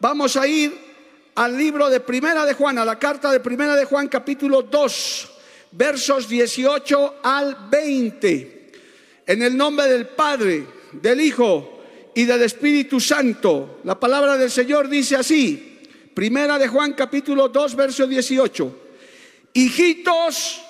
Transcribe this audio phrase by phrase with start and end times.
[0.00, 0.72] Vamos a ir
[1.34, 5.30] al libro de Primera de Juan, a la carta de Primera de Juan capítulo 2,
[5.72, 8.72] versos 18 al 20.
[9.26, 11.82] En el nombre del Padre, del Hijo
[12.14, 13.80] y del Espíritu Santo.
[13.84, 15.80] La palabra del Señor dice así,
[16.14, 18.80] Primera de Juan capítulo 2, verso 18.
[19.52, 20.62] Hijitos,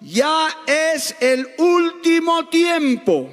[0.00, 3.28] ya es el último tiempo.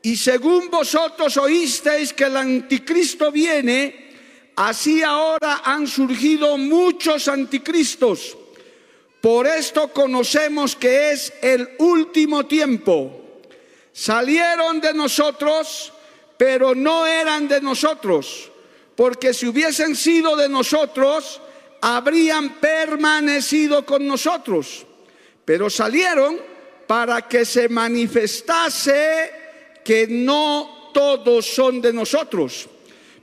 [0.00, 4.11] Y según vosotros oísteis que el anticristo viene,
[4.56, 8.36] así ahora han surgido muchos anticristos.
[9.20, 13.40] Por esto conocemos que es el último tiempo.
[13.92, 15.92] Salieron de nosotros,
[16.36, 18.50] pero no eran de nosotros,
[18.96, 21.40] porque si hubiesen sido de nosotros,
[21.82, 24.86] habrían permanecido con nosotros.
[25.44, 26.40] Pero salieron
[26.86, 29.30] para que se manifestase
[29.84, 32.68] que no todos son de nosotros.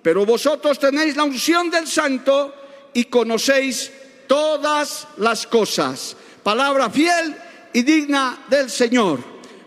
[0.02, 2.54] Pero vosotros tenéis la unción del santo
[2.94, 3.92] y conocéis
[4.28, 6.16] todas las cosas.
[6.44, 7.36] Palabra fiel
[7.74, 9.20] y digna del Señor.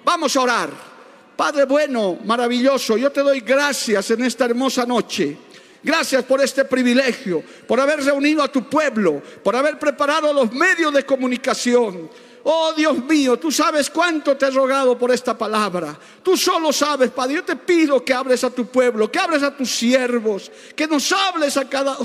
[0.05, 0.93] Vamos a orar.
[1.37, 5.37] Padre bueno, maravilloso, yo te doy gracias en esta hermosa noche.
[5.83, 10.95] Gracias por este privilegio, por haber reunido a tu pueblo, por haber preparado los medios
[10.95, 12.09] de comunicación.
[12.45, 15.97] Oh Dios mío, tú sabes cuánto te he rogado por esta palabra.
[16.23, 17.37] Tú solo sabes, Padre.
[17.37, 21.13] Yo te pido que hables a tu pueblo, que hables a tus siervos, que nos
[21.13, 21.97] hables a cada...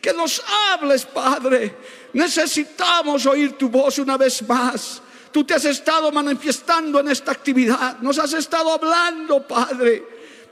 [0.00, 1.74] Que nos hables, Padre.
[2.12, 5.00] Necesitamos oír tu voz una vez más.
[5.30, 7.98] Tú te has estado manifestando en esta actividad.
[8.00, 10.06] Nos has estado hablando, Padre.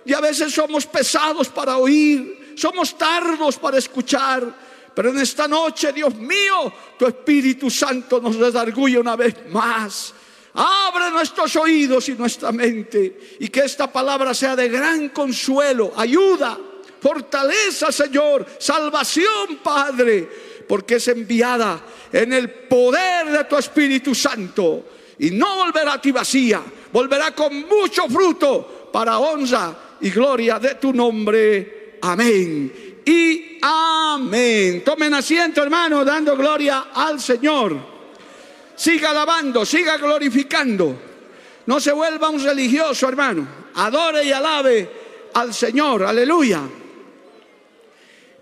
[0.07, 2.55] Y a veces somos pesados para oír.
[2.57, 4.70] Somos tardos para escuchar.
[4.95, 10.15] Pero en esta noche, Dios mío, tu Espíritu Santo nos redarguye una vez más.
[10.55, 16.59] Abre nuestros oídos y nuestra mente y que esta palabra sea de gran consuelo, ayuda,
[17.01, 20.29] fortaleza, Señor, salvación, Padre,
[20.69, 21.81] porque es enviada
[22.13, 24.85] en el poder de tu Espíritu Santo
[25.21, 26.61] y no volverá a ti vacía,
[26.93, 31.99] volverá con mucho fruto para honra y gloria de tu nombre.
[32.03, 34.83] Amén y amén.
[34.85, 37.77] Tomen asiento, hermano, dando gloria al Señor.
[38.77, 40.99] Siga alabando, siga glorificando.
[41.67, 43.47] No se vuelva un religioso, hermano.
[43.75, 44.91] Adore y alabe
[45.35, 46.05] al Señor.
[46.05, 46.63] Aleluya.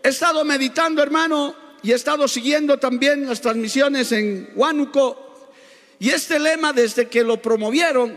[0.03, 5.51] He estado meditando, hermano, y he estado siguiendo también las transmisiones en Huánuco.
[5.99, 8.17] Y este lema, desde que lo promovieron,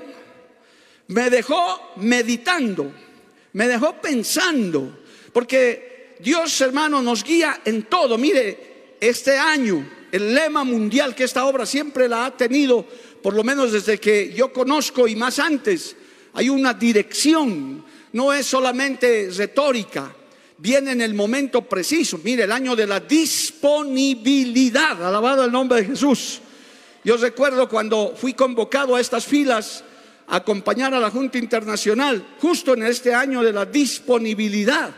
[1.07, 2.91] me dejó meditando,
[3.53, 4.99] me dejó pensando,
[5.33, 5.90] porque
[6.21, 8.17] Dios, hermano, nos guía en todo.
[8.17, 12.85] Mire, este año, el lema mundial que esta obra siempre la ha tenido,
[13.21, 15.95] por lo menos desde que yo conozco y más antes,
[16.33, 17.83] hay una dirección,
[18.13, 20.15] no es solamente retórica,
[20.57, 22.19] viene en el momento preciso.
[22.23, 26.39] Mire, el año de la disponibilidad, alabado el nombre de Jesús.
[27.03, 29.83] Yo recuerdo cuando fui convocado a estas filas
[30.27, 34.93] a acompañar a la Junta Internacional, justo en este año de la disponibilidad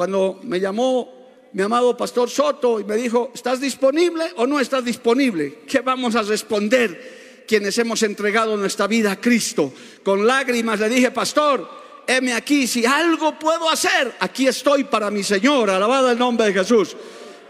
[0.00, 1.12] cuando me llamó
[1.52, 5.58] mi amado pastor Soto y me dijo, ¿estás disponible o no estás disponible?
[5.68, 9.70] ¿Qué vamos a responder quienes hemos entregado nuestra vida a Cristo?
[10.02, 11.68] Con lágrimas le dije, pastor,
[12.06, 16.54] heme aquí, si algo puedo hacer, aquí estoy para mi Señor, alabado el nombre de
[16.54, 16.96] Jesús.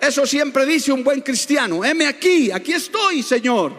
[0.01, 3.73] Eso siempre dice un buen cristiano, heme aquí, aquí estoy, Señor.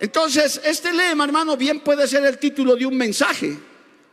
[0.00, 3.56] Entonces, este lema, hermano, bien puede ser el título de un mensaje.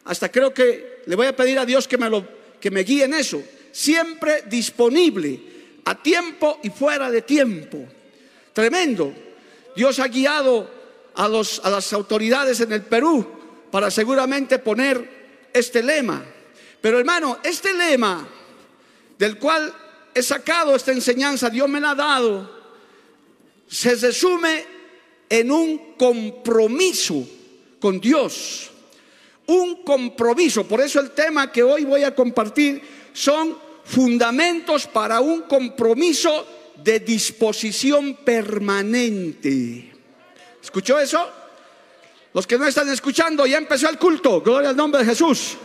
[0.06, 3.06] Hasta creo que le voy a pedir a Dios que me lo que me guíe
[3.06, 3.42] en eso.
[3.72, 5.40] Siempre disponible,
[5.86, 7.86] a tiempo y fuera de tiempo.
[8.54, 9.14] Tremendo.
[9.76, 10.70] Dios ha guiado
[11.16, 13.26] a, los, a las autoridades en el Perú
[13.72, 16.24] para seguramente poner este lema.
[16.82, 18.28] Pero hermano, este lema
[19.18, 19.74] del cual
[20.14, 22.60] he sacado esta enseñanza, Dios me la ha dado,
[23.68, 24.66] se resume
[25.30, 27.28] en un compromiso
[27.80, 28.72] con Dios
[29.50, 30.64] un compromiso.
[30.66, 32.82] Por eso el tema que hoy voy a compartir
[33.14, 36.46] son fundamentos para un compromiso
[36.76, 39.92] de disposición permanente.
[40.62, 41.28] ¿Escuchó eso?
[42.32, 44.42] Los que no están escuchando, ya empezó el culto.
[44.42, 45.58] Gloria al nombre de Jesús.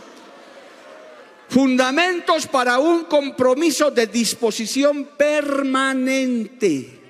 [1.47, 7.01] Fundamentos para un compromiso de disposición permanente.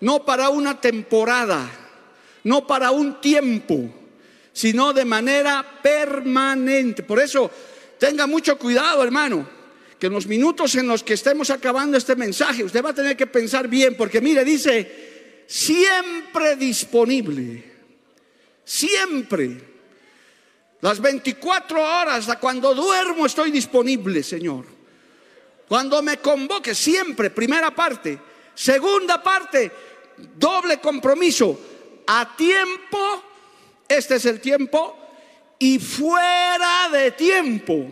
[0.00, 1.70] No para una temporada,
[2.42, 4.01] no para un tiempo
[4.52, 7.02] sino de manera permanente.
[7.02, 7.50] Por eso,
[7.98, 9.48] tenga mucho cuidado, hermano,
[9.98, 13.16] que en los minutos en los que estemos acabando este mensaje, usted va a tener
[13.16, 17.64] que pensar bien, porque mire, dice, siempre disponible,
[18.64, 19.72] siempre.
[20.80, 24.66] Las 24 horas, cuando duermo estoy disponible, Señor.
[25.68, 28.18] Cuando me convoque, siempre, primera parte.
[28.54, 29.70] Segunda parte,
[30.36, 31.58] doble compromiso.
[32.08, 33.22] A tiempo,
[33.96, 34.96] este es el tiempo,
[35.58, 37.86] y fuera de tiempo.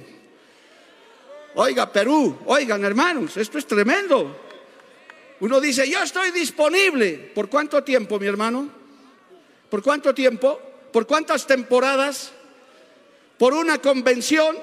[1.54, 4.36] Oiga, Perú, oigan hermanos, esto es tremendo.
[5.40, 7.30] Uno dice, yo estoy disponible.
[7.34, 8.68] ¿Por cuánto tiempo, mi hermano?
[9.68, 10.60] ¿Por cuánto tiempo?
[10.92, 12.32] ¿Por cuántas temporadas?
[13.38, 14.58] ¿Por una convención?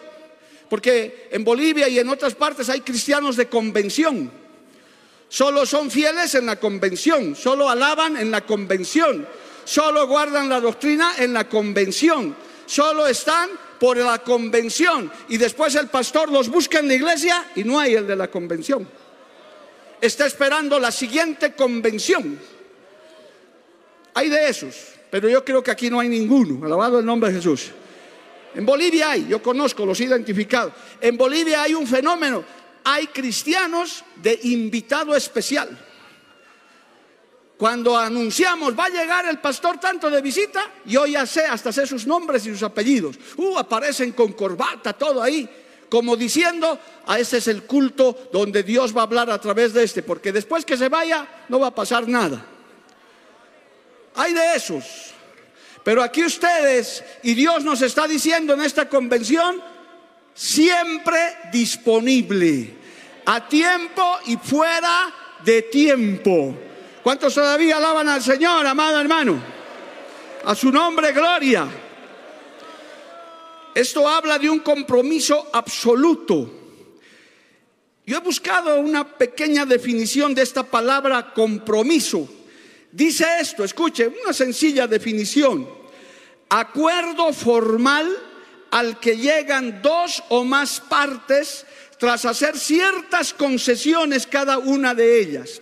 [0.70, 4.32] Porque en Bolivia y en otras partes hay cristianos de convención.
[5.30, 9.28] Solo son fieles en la convención, solo alaban en la convención,
[9.68, 12.34] solo guardan la doctrina en la convención,
[12.66, 17.66] solo están por la convención y después el pastor los busca en la iglesia y
[17.66, 18.88] no hay el de la convención.
[20.00, 22.40] Está esperando la siguiente convención.
[24.14, 24.76] Hay de esos,
[25.12, 26.66] pero yo creo que aquí no hay ninguno.
[26.66, 27.72] Alabado el nombre de Jesús.
[28.56, 30.72] En Bolivia hay, yo conozco, los he identificado.
[31.02, 32.44] En Bolivia hay un fenómeno.
[32.86, 35.87] Hay cristianos de invitado especial.
[37.58, 41.88] Cuando anunciamos va a llegar el pastor tanto de visita, yo ya sé, hasta sé
[41.88, 43.18] sus nombres y sus apellidos.
[43.36, 45.50] Uh, aparecen con corbata, todo ahí,
[45.90, 49.74] como diciendo, a ah, ese es el culto donde Dios va a hablar a través
[49.74, 52.46] de este, porque después que se vaya no va a pasar nada.
[54.14, 55.14] Hay de esos.
[55.84, 59.64] Pero aquí ustedes, y Dios nos está diciendo en esta convención,
[60.34, 61.18] siempre
[61.52, 62.76] disponible,
[63.26, 65.12] a tiempo y fuera
[65.44, 66.67] de tiempo.
[67.08, 69.42] ¿Cuántos todavía alaban al Señor, amado hermano?
[70.44, 71.66] A su nombre, gloria.
[73.74, 76.52] Esto habla de un compromiso absoluto.
[78.06, 82.28] Yo he buscado una pequeña definición de esta palabra compromiso.
[82.92, 85.66] Dice esto, escuche, una sencilla definición.
[86.50, 88.18] Acuerdo formal
[88.70, 91.66] al que llegan dos o más partes
[92.00, 95.62] tras hacer ciertas concesiones cada una de ellas.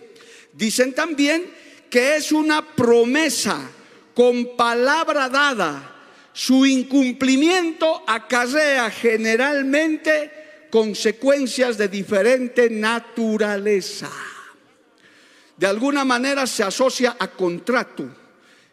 [0.56, 1.52] Dicen también
[1.90, 3.70] que es una promesa
[4.14, 5.92] con palabra dada.
[6.32, 14.10] Su incumplimiento acarrea generalmente consecuencias de diferente naturaleza.
[15.56, 18.08] De alguna manera se asocia a contrato.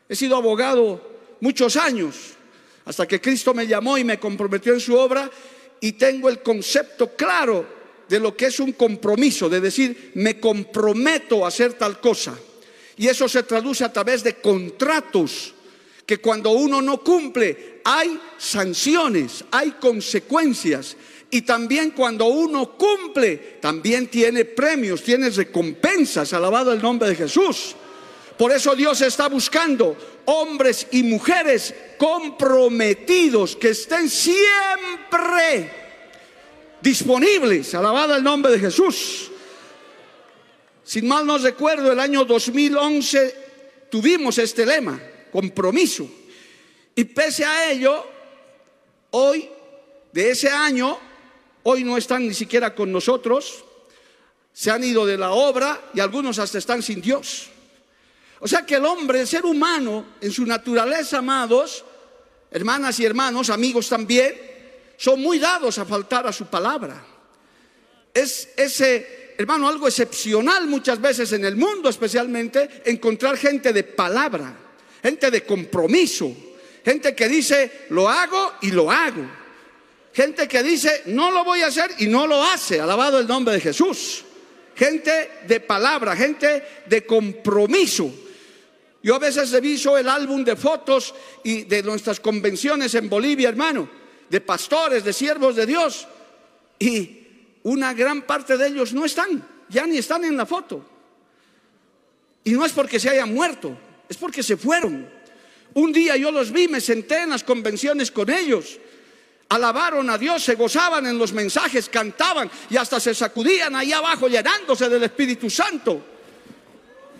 [0.07, 2.33] He sido abogado muchos años,
[2.85, 5.30] hasta que Cristo me llamó y me comprometió en su obra
[5.81, 7.72] y tengo el concepto claro
[8.07, 12.38] de lo que es un compromiso, de decir, me comprometo a hacer tal cosa.
[12.97, 15.53] Y eso se traduce a través de contratos,
[16.05, 20.95] que cuando uno no cumple hay sanciones, hay consecuencias.
[21.29, 27.75] Y también cuando uno cumple, también tiene premios, tiene recompensas, alabado el nombre de Jesús.
[28.38, 29.95] Por eso Dios está buscando
[30.25, 35.82] hombres y mujeres comprometidos que estén siempre
[36.83, 37.74] disponibles.
[37.74, 39.31] Alabado el nombre de Jesús.
[40.83, 45.01] Sin mal no recuerdo, el año 2011 tuvimos este lema,
[45.31, 46.07] compromiso.
[46.94, 48.06] Y pese a ello,
[49.12, 49.50] hoy,
[50.12, 51.00] de ese año,
[51.63, 53.63] hoy no están ni siquiera con nosotros,
[54.51, 57.47] se han ido de la obra y algunos hasta están sin Dios.
[58.41, 61.85] O sea que el hombre, el ser humano, en su naturaleza, amados,
[62.51, 64.52] hermanas y hermanos, amigos también,
[64.98, 67.04] son muy dados a faltar a su palabra.
[68.13, 74.56] Es ese, hermano, algo excepcional muchas veces en el mundo, especialmente, encontrar gente de palabra,
[75.02, 76.31] gente de compromiso,
[76.85, 79.44] gente que dice, lo hago y lo hago.
[80.14, 83.56] Gente que dice, no lo voy a hacer y no lo hace, alabado el nombre
[83.56, 84.23] de Jesús.
[84.76, 88.14] Gente de palabra, gente de compromiso.
[89.02, 94.03] Yo a veces reviso el álbum de fotos y de nuestras convenciones en Bolivia, hermano
[94.33, 96.07] de pastores, de siervos de Dios.
[96.80, 97.19] Y
[97.61, 100.83] una gran parte de ellos no están, ya ni están en la foto.
[102.44, 103.78] Y no es porque se hayan muerto,
[104.09, 105.07] es porque se fueron.
[105.75, 108.80] Un día yo los vi, me senté en las convenciones con ellos.
[109.49, 114.28] Alabaron a Dios, se gozaban en los mensajes, cantaban y hasta se sacudían ahí abajo
[114.28, 116.04] llenándose del Espíritu Santo.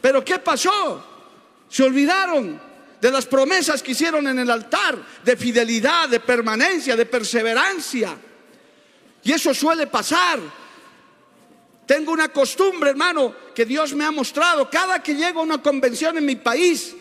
[0.02, 1.06] Pero ¿qué pasó?
[1.70, 2.60] Se olvidaron
[3.04, 8.18] de las promesas que hicieron en el altar, de fidelidad, de permanencia, de perseverancia.
[9.22, 10.40] Y eso suele pasar.
[11.86, 14.70] Tengo una costumbre, hermano, que Dios me ha mostrado.
[14.70, 16.96] Cada que llego a una convención en mi país,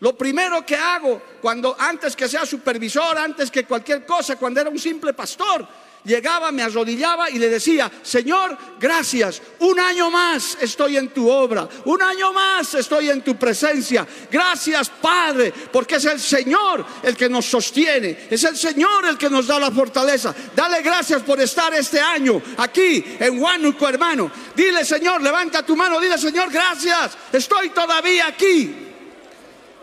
[0.00, 4.70] lo primero que hago, cuando antes que sea supervisor, antes que cualquier cosa, cuando era
[4.70, 5.68] un simple pastor,
[6.04, 11.68] llegaba, me arrodillaba y le decía, Señor, gracias, un año más estoy en tu obra,
[11.86, 14.06] un año más estoy en tu presencia.
[14.30, 19.30] Gracias, Padre, porque es el Señor el que nos sostiene, es el Señor el que
[19.30, 20.34] nos da la fortaleza.
[20.54, 24.30] Dale gracias por estar este año aquí en Huánuco, hermano.
[24.54, 28.74] Dile, Señor, levanta tu mano, dile, Señor, gracias, estoy todavía aquí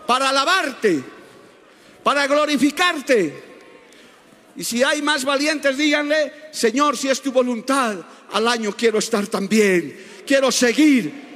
[0.06, 1.04] para alabarte,
[2.04, 3.51] para glorificarte.
[4.56, 7.98] Y si hay más valientes, díganle, Señor, si es tu voluntad,
[8.32, 11.30] al año quiero estar también, quiero seguir.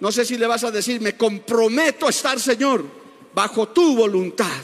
[0.00, 2.84] No sé si le vas a decir, me comprometo a estar, Señor,
[3.32, 4.60] bajo tu voluntad.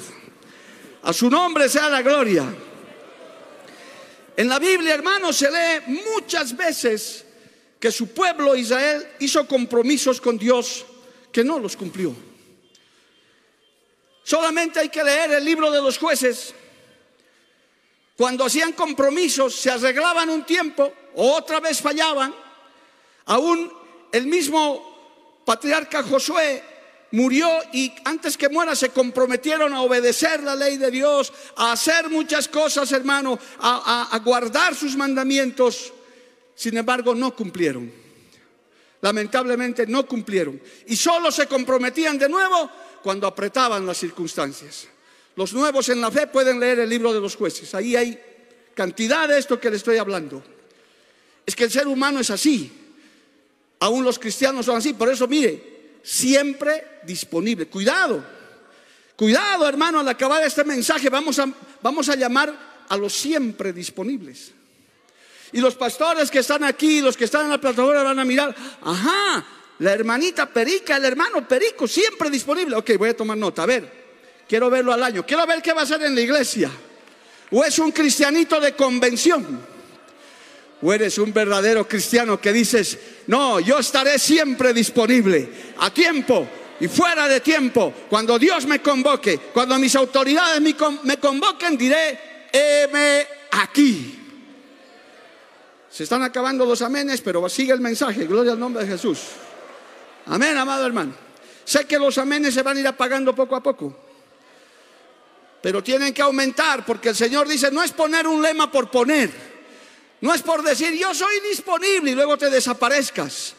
[1.03, 2.45] A su nombre sea la gloria.
[4.37, 7.25] En la Biblia, hermanos, se lee muchas veces
[7.79, 10.85] que su pueblo Israel hizo compromisos con Dios
[11.31, 12.28] que no los cumplió.
[14.29, 16.55] Solamente hay que leer el libro de los jueces.
[18.15, 22.35] Cuando hacían compromisos, se arreglaban un tiempo, otra vez fallaban.
[23.25, 23.73] Aún
[24.13, 26.63] el mismo patriarca Josué
[27.13, 32.11] murió y antes que muera se comprometieron a obedecer la ley de Dios, a hacer
[32.11, 35.91] muchas cosas, hermano, a, guardar sus mandamientos.
[36.55, 37.91] Sin embargo, no cumplieron.
[39.01, 40.61] Lamentablemente no cumplieron.
[40.87, 42.71] Y solo se comprometían de nuevo
[43.03, 44.89] cuando apretaban las circunstancias.
[45.37, 47.75] Los nuevos en la fe pueden leer el libro de los jueces.
[47.75, 48.21] Ahí hay
[48.75, 50.43] cantidad de esto que le estoy hablando.
[51.47, 52.73] Es que el ser humano es así.
[53.81, 54.95] Aún los cristianos son así.
[54.95, 57.67] Por eso, mire, siempre disponible.
[57.69, 58.25] Cuidado.
[59.17, 61.49] Cuidado, hermano, al acabar este mensaje vamos a,
[61.83, 64.53] vamos a llamar a los siempre disponibles.
[65.53, 68.55] Y los pastores que están aquí, los que están en la plataforma van a mirar,
[68.83, 69.47] ajá,
[69.81, 72.77] la hermanita Perica, el hermano Perico, siempre disponible.
[72.77, 73.63] Ok, voy a tomar nota.
[73.63, 73.91] A ver,
[74.49, 75.25] quiero verlo al año.
[75.25, 76.71] Quiero ver qué va a hacer en la iglesia.
[77.51, 79.61] O es un cristianito de convención.
[80.83, 86.49] O eres un verdadero cristiano que dices, no, yo estaré siempre disponible, a tiempo
[86.81, 87.93] y fuera de tiempo.
[88.09, 94.15] Cuando Dios me convoque, cuando mis autoridades me convoquen, diré, heme aquí.
[95.91, 98.27] Se están acabando los amenes, pero sigue el mensaje.
[98.27, 99.19] Gloria al nombre de Jesús.
[100.29, 101.15] Amén, amado hermano.
[101.65, 103.97] Sé que los amenes se van a ir apagando poco a poco.
[105.63, 109.31] Pero tienen que aumentar porque el Señor dice, no es poner un lema por poner.
[110.21, 113.55] No es por decir, yo soy disponible y luego te desaparezcas.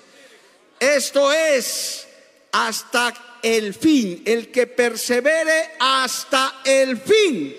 [0.79, 2.07] Esto es
[2.51, 7.55] hasta el fin, el que persevere hasta el fin.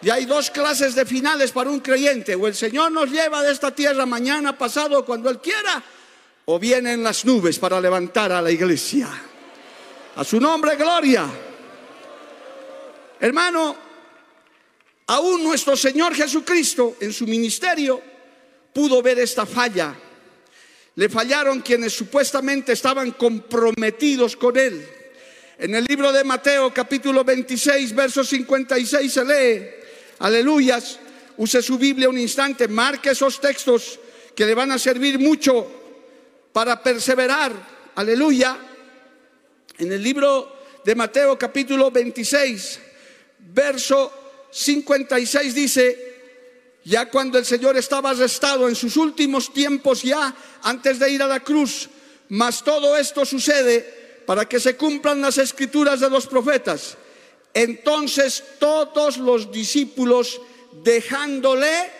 [0.00, 2.34] Y hay dos clases de finales para un creyente.
[2.34, 5.82] O el Señor nos lleva de esta tierra mañana, pasado, cuando Él quiera
[6.50, 9.06] o vienen las nubes para levantar a la iglesia.
[10.16, 11.28] A su nombre, gloria.
[13.20, 13.76] Hermano,
[15.08, 18.00] aún nuestro Señor Jesucristo en su ministerio
[18.72, 19.94] pudo ver esta falla.
[20.94, 24.88] Le fallaron quienes supuestamente estaban comprometidos con Él.
[25.58, 29.66] En el libro de Mateo capítulo 26, verso 56 se lee,
[30.20, 30.98] aleluyas,
[31.36, 34.00] use su Biblia un instante, marque esos textos
[34.34, 35.77] que le van a servir mucho
[36.52, 37.52] para perseverar.
[37.94, 38.56] Aleluya.
[39.78, 42.80] En el libro de Mateo capítulo 26,
[43.38, 44.12] verso
[44.50, 46.08] 56 dice,
[46.84, 51.26] ya cuando el Señor estaba arrestado en sus últimos tiempos ya antes de ir a
[51.26, 51.88] la cruz,
[52.30, 56.96] mas todo esto sucede para que se cumplan las escrituras de los profetas.
[57.54, 60.40] Entonces todos los discípulos
[60.82, 61.90] dejándole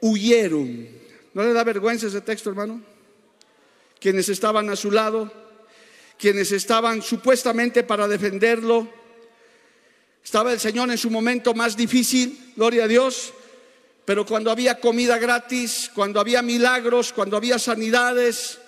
[0.00, 0.88] huyeron.
[1.34, 2.82] ¿No le da vergüenza ese texto, hermano?
[4.00, 5.32] Quienes estaban a su lado,
[6.18, 8.88] quienes estaban supuestamente para defenderlo.
[10.22, 13.32] Estaba el Señor en su momento más difícil, gloria a Dios,
[14.04, 18.58] pero cuando había comida gratis, cuando había milagros, cuando había sanidades,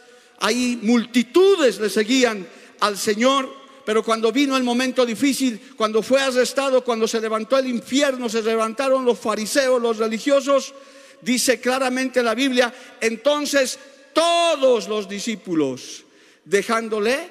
[0.40, 2.46] ahí multitudes le seguían
[2.80, 3.60] al Señor.
[3.84, 8.42] Pero cuando vino el momento difícil, cuando fue arrestado, cuando se levantó el infierno, se
[8.42, 10.74] levantaron los fariseos, los religiosos,
[11.22, 13.78] dice claramente la Biblia, entonces
[14.12, 16.04] todos los discípulos,
[16.44, 17.30] dejándole,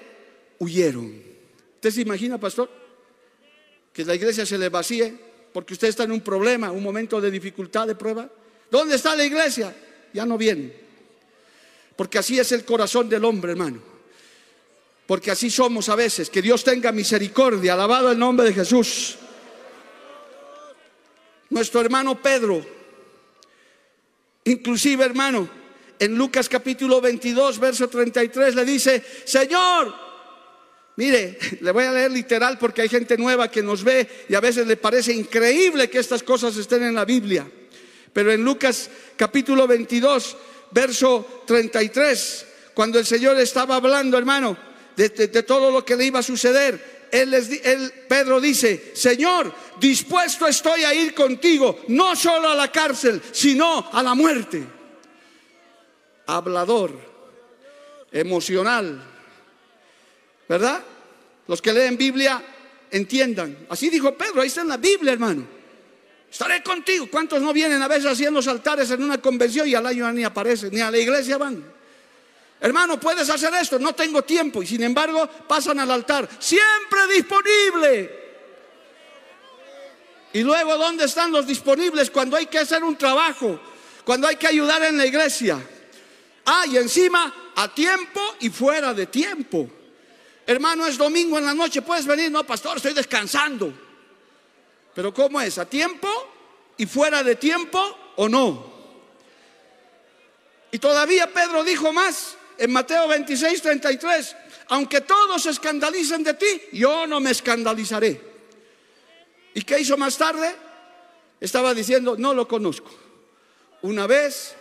[0.60, 1.22] huyeron.
[1.76, 2.70] ¿Usted se imagina, pastor?
[3.94, 5.14] Que la iglesia se le vacíe
[5.54, 8.30] porque usted está en un problema, un momento de dificultad, de prueba.
[8.70, 9.76] ¿Dónde está la iglesia?
[10.14, 10.74] Ya no viene.
[11.96, 13.82] Porque así es el corazón del hombre, hermano.
[15.06, 16.30] Porque así somos a veces.
[16.30, 17.74] Que Dios tenga misericordia.
[17.74, 19.18] Alabado el nombre de Jesús.
[21.50, 22.64] Nuestro hermano Pedro,
[24.44, 25.50] inclusive hermano,
[26.00, 30.10] en Lucas capítulo 22, verso 33 le dice, Señor,
[31.00, 34.42] Mire, le voy a leer literal porque hay gente nueva que nos ve y a
[34.42, 37.50] veces le parece increíble que estas cosas estén en la Biblia.
[38.12, 40.36] Pero en Lucas capítulo 22,
[40.72, 44.58] verso 33, cuando el Señor estaba hablando, hermano,
[44.98, 45.10] de,
[45.44, 50.94] todo lo que le iba a suceder, él, él, Pedro dice, Señor, dispuesto estoy a
[50.94, 54.79] ir contigo, no solo a la cárcel, sino a la muerte.
[56.32, 56.92] Hablador,
[58.12, 59.02] emocional,
[60.48, 60.84] ¿verdad?
[61.48, 62.40] Los que leen Biblia
[62.92, 63.66] entiendan.
[63.70, 65.48] Así dijo Pedro, ahí está en la Biblia, hermano.
[66.32, 67.08] Estaré contigo.
[67.10, 70.72] ¿Cuántos no vienen a veces haciendo altares en una convención y al año ni aparecen,
[70.72, 71.64] ni a la iglesia van?
[72.62, 74.62] Hermano, puedes hacer esto, no tengo tiempo.
[74.62, 78.20] Y sin embargo, pasan al altar, siempre disponible.
[80.34, 83.60] Y luego, ¿dónde están los disponibles cuando hay que hacer un trabajo?
[84.06, 85.60] Cuando hay que ayudar en la iglesia.
[86.52, 89.70] Ah, y encima, a tiempo y fuera de tiempo.
[90.48, 92.32] Hermano, es domingo en la noche, puedes venir.
[92.32, 93.72] No, pastor, estoy descansando.
[94.96, 95.60] Pero ¿cómo es?
[95.60, 96.10] ¿A tiempo
[96.76, 97.80] y fuera de tiempo
[98.16, 98.74] o no?
[100.72, 104.36] Y todavía Pedro dijo más en Mateo 26, 33.
[104.70, 108.20] Aunque todos se escandalicen de ti, yo no me escandalizaré.
[109.54, 110.56] ¿Y qué hizo más tarde?
[111.40, 112.90] Estaba diciendo, no lo conozco.
[113.84, 114.56] Una vez,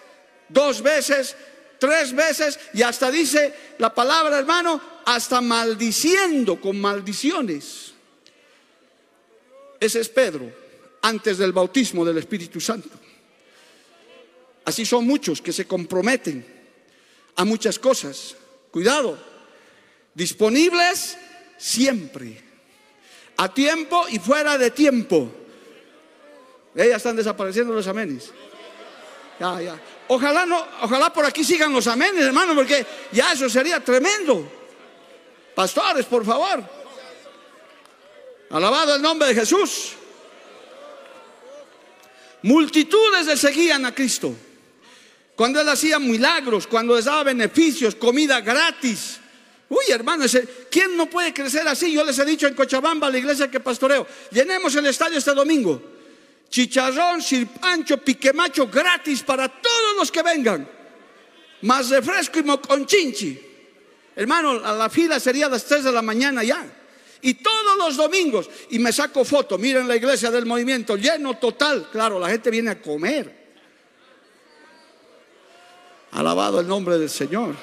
[0.51, 1.35] dos veces,
[1.79, 7.93] tres veces y hasta dice la palabra, hermano, hasta maldiciendo con maldiciones.
[9.81, 10.53] Ese es Pedro,
[11.03, 12.91] antes del bautismo del Espíritu Santo.
[14.65, 16.45] Así son muchos que se comprometen
[17.37, 18.37] a muchas cosas.
[18.71, 19.19] Cuidado,
[20.13, 21.17] disponibles
[21.57, 22.43] siempre,
[23.37, 25.33] a tiempo y fuera de tiempo.
[26.75, 28.31] Ellas están desapareciendo los amenes.
[29.41, 29.81] Ya, ya.
[30.09, 34.51] Ojalá no, ojalá por aquí sigan los amenes, hermano, porque ya eso sería tremendo.
[35.55, 36.65] Pastores, por favor.
[38.51, 39.93] Alabado el nombre de Jesús.
[42.43, 44.35] Multitudes le seguían a Cristo.
[45.37, 49.21] Cuando él hacía milagros, cuando les daba beneficios, comida gratis.
[49.69, 50.25] Uy, hermano,
[50.71, 51.93] ¿quién no puede crecer así?
[51.93, 55.83] Yo les he dicho en Cochabamba, la iglesia que pastoreo, llenemos el estadio este domingo
[56.49, 60.69] chicharrón, sirpancho, piquemacho gratis para todos los que vengan.
[61.63, 63.41] Más refresco y moconchinchi.
[64.17, 66.65] Hermano, a la fila sería a las 3 de la mañana ya.
[67.21, 71.89] Y todos los domingos, y me saco foto, miren la iglesia del movimiento, lleno total.
[71.91, 73.49] Claro, la gente viene a comer.
[76.13, 77.55] Alabado el nombre del Señor.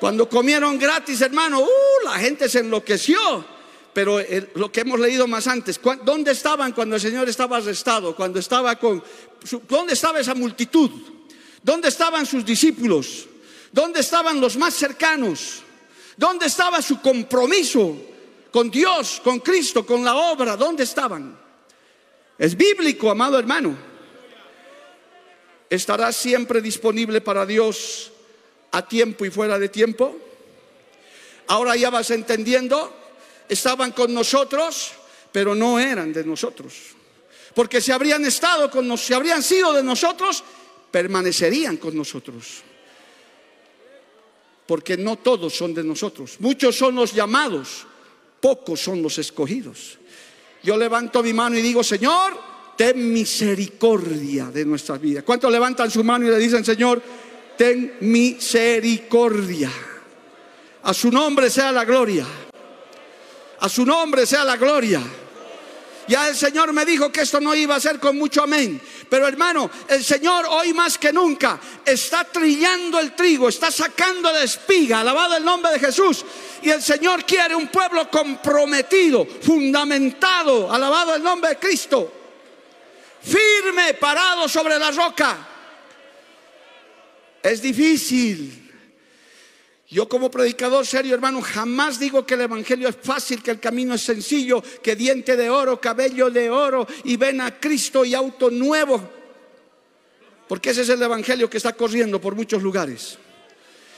[0.00, 3.57] Cuando comieron gratis, hermano, uh, la gente se enloqueció
[3.98, 4.20] pero
[4.54, 8.14] lo que hemos leído más antes, ¿dónde estaban cuando el Señor estaba arrestado?
[8.14, 9.02] Cuando estaba con,
[9.68, 10.88] ¿dónde estaba esa multitud?
[11.60, 13.26] ¿Dónde estaban sus discípulos?
[13.72, 15.64] ¿Dónde estaban los más cercanos?
[16.16, 17.96] ¿Dónde estaba su compromiso
[18.52, 20.56] con Dios, con Cristo, con la obra?
[20.56, 21.36] ¿Dónde estaban?
[22.38, 23.76] Es bíblico, amado hermano.
[25.68, 28.12] ¿Estará siempre disponible para Dios
[28.70, 30.16] a tiempo y fuera de tiempo?
[31.48, 32.94] Ahora ya vas entendiendo
[33.48, 34.92] estaban con nosotros,
[35.32, 36.74] pero no eran de nosotros.
[37.54, 40.44] Porque si habrían estado con nosotros, si habrían sido de nosotros,
[40.90, 42.62] permanecerían con nosotros.
[44.66, 46.36] Porque no todos son de nosotros.
[46.40, 47.86] Muchos son los llamados,
[48.40, 49.98] pocos son los escogidos.
[50.62, 52.38] Yo levanto mi mano y digo, Señor,
[52.76, 55.24] ten misericordia de nuestras vidas.
[55.24, 57.02] ¿Cuántos levantan su mano y le dicen, Señor,
[57.56, 59.70] ten misericordia?
[60.82, 62.26] A su nombre sea la gloria.
[63.60, 65.02] A su nombre sea la gloria.
[66.08, 68.80] Ya el Señor me dijo que esto no iba a ser con mucho amén.
[69.10, 74.42] Pero hermano, el Señor hoy más que nunca está trillando el trigo, está sacando la
[74.42, 76.24] espiga, alabado el nombre de Jesús.
[76.62, 82.12] Y el Señor quiere un pueblo comprometido, fundamentado, alabado el nombre de Cristo.
[83.22, 85.46] Firme, parado sobre la roca.
[87.42, 88.67] Es difícil.
[89.90, 93.94] Yo como predicador serio, hermano, jamás digo que el Evangelio es fácil, que el camino
[93.94, 98.50] es sencillo, que diente de oro, cabello de oro y ven a Cristo y auto
[98.50, 99.00] nuevo.
[100.46, 103.16] Porque ese es el Evangelio que está corriendo por muchos lugares.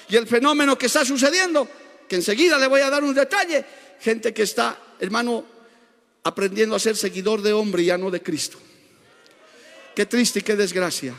[0.09, 1.69] Y el fenómeno que está sucediendo,
[2.09, 3.65] que enseguida le voy a dar un detalle,
[4.01, 5.45] gente que está, hermano,
[6.23, 8.59] aprendiendo a ser seguidor de hombre y ya no de Cristo.
[9.95, 11.15] Qué triste y qué desgracia.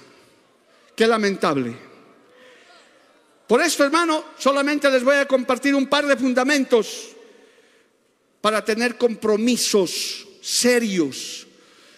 [0.95, 1.90] Qué lamentable.
[3.51, 7.09] Por esto, hermano, solamente les voy a compartir un par de fundamentos
[8.39, 11.45] para tener compromisos serios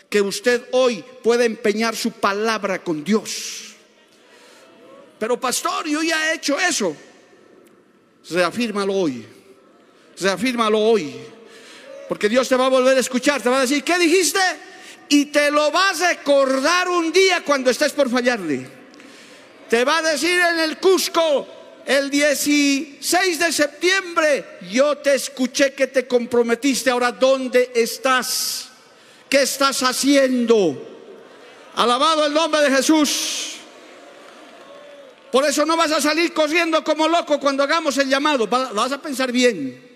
[0.10, 3.76] que usted hoy pueda empeñar su palabra con Dios.
[5.20, 6.98] Pero pastor, yo ya he hecho eso.
[8.32, 9.24] Reafírmalo hoy.
[10.20, 11.14] Reafírmalo hoy.
[12.10, 14.40] Porque Dios te va a volver a escuchar, te va a decir, ¿qué dijiste?
[15.08, 18.83] Y te lo vas a recordar un día cuando estés por fallarle.
[19.74, 21.48] Te va a decir en el Cusco,
[21.84, 28.70] el 16 de septiembre, yo te escuché que te comprometiste, ahora ¿dónde estás?
[29.28, 30.80] ¿Qué estás haciendo?
[31.74, 33.56] Alabado el nombre de Jesús.
[35.32, 39.02] Por eso no vas a salir corriendo como loco cuando hagamos el llamado, vas a
[39.02, 39.90] pensar bien.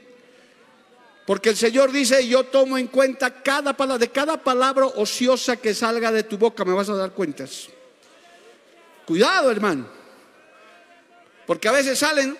[1.23, 5.75] Porque el Señor dice, yo tomo en cuenta cada palabra, de cada palabra ociosa que
[5.75, 7.69] salga de tu boca, me vas a dar cuentas.
[9.07, 9.87] Cuidado, hermano.
[11.45, 12.37] Porque a veces salen,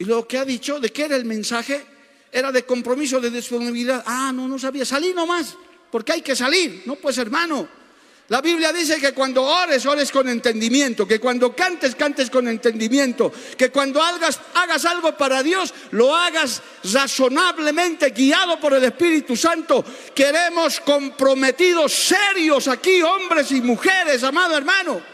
[0.00, 1.86] y lo que ha dicho, ¿de qué era el mensaje?
[2.32, 4.02] Era de compromiso, de disponibilidad.
[4.04, 4.84] Ah, no, no sabía.
[4.84, 5.56] Salí nomás,
[5.92, 6.82] porque hay que salir.
[6.86, 7.68] No, pues hermano,
[8.26, 13.32] la Biblia dice que cuando ores, ores con entendimiento, que cuando cantes, cantes con entendimiento,
[13.56, 19.84] que cuando hagas, hagas algo para Dios, lo hagas razonablemente, guiado por el Espíritu Santo.
[20.12, 25.09] Queremos comprometidos, serios aquí, hombres y mujeres, amado hermano.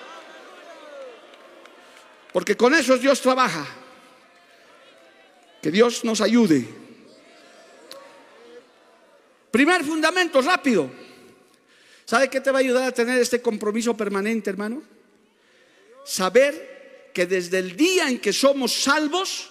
[2.36, 3.66] Porque con eso Dios trabaja.
[5.62, 6.68] Que Dios nos ayude.
[9.50, 10.90] Primer fundamento, rápido.
[12.04, 14.82] ¿Sabe qué te va a ayudar a tener este compromiso permanente, hermano?
[16.04, 19.50] Saber que desde el día en que somos salvos,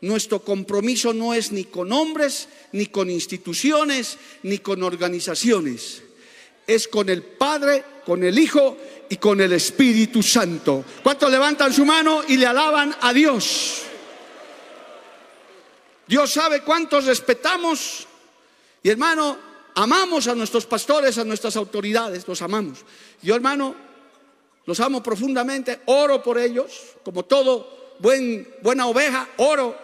[0.00, 6.02] nuestro compromiso no es ni con hombres, ni con instituciones, ni con organizaciones.
[6.66, 8.76] Es con el Padre, con el Hijo
[9.08, 10.84] y con el Espíritu Santo.
[11.02, 13.82] ¿Cuántos levantan su mano y le alaban a Dios?
[16.06, 18.06] Dios sabe cuántos respetamos.
[18.82, 22.78] Y hermano, Amamos a nuestros pastores, a nuestras autoridades, los amamos.
[23.20, 23.74] Yo, hermano,
[24.64, 29.76] los amo profundamente, oro por ellos, como todo buen, buena oveja, oro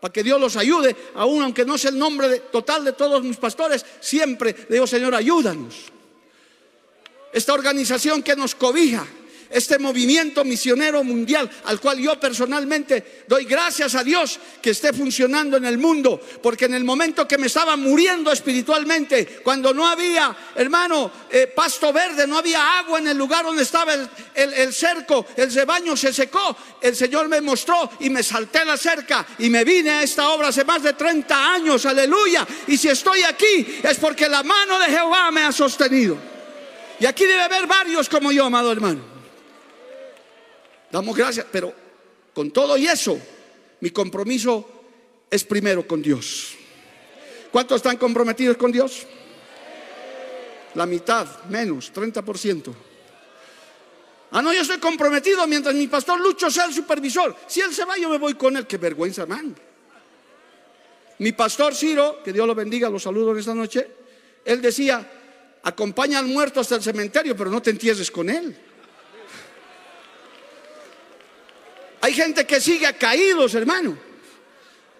[0.00, 3.36] para que Dios los ayude, aun aunque no sea el nombre total de todos mis
[3.36, 5.84] pastores, siempre digo, Señor, ayúdanos.
[7.32, 9.06] Esta organización que nos cobija,
[9.50, 15.56] este movimiento misionero mundial al cual yo personalmente doy gracias a Dios que esté funcionando
[15.56, 20.36] en el mundo, porque en el momento que me estaba muriendo espiritualmente, cuando no había,
[20.54, 25.26] hermano, eh, pasto verde, no había agua en el lugar donde estaba el, el cerco,
[25.36, 29.64] el rebaño se secó, el Señor me mostró y me salté la cerca y me
[29.64, 33.98] vine a esta obra hace más de 30 años, aleluya, y si estoy aquí es
[33.98, 36.37] porque la mano de Jehová me ha sostenido.
[37.00, 39.00] Y aquí debe haber varios como yo, amado hermano.
[40.90, 41.72] Damos gracias, pero
[42.32, 43.18] con todo y eso,
[43.80, 44.68] mi compromiso
[45.30, 46.54] es primero con Dios.
[47.52, 49.06] ¿Cuántos están comprometidos con Dios?
[50.74, 52.74] La mitad, menos, 30%.
[54.30, 57.34] Ah, no, yo estoy comprometido mientras mi pastor Lucho sea el supervisor.
[57.46, 58.66] Si él se va, yo me voy con él.
[58.66, 59.54] Qué vergüenza, man.
[61.18, 63.88] Mi pastor Ciro, que Dios lo bendiga, lo saludo en esta noche,
[64.44, 65.17] él decía,
[65.62, 68.56] acompaña al muerto hasta el cementerio, pero no te entierres con él.
[72.00, 73.98] Hay gente que sigue caídos, hermano.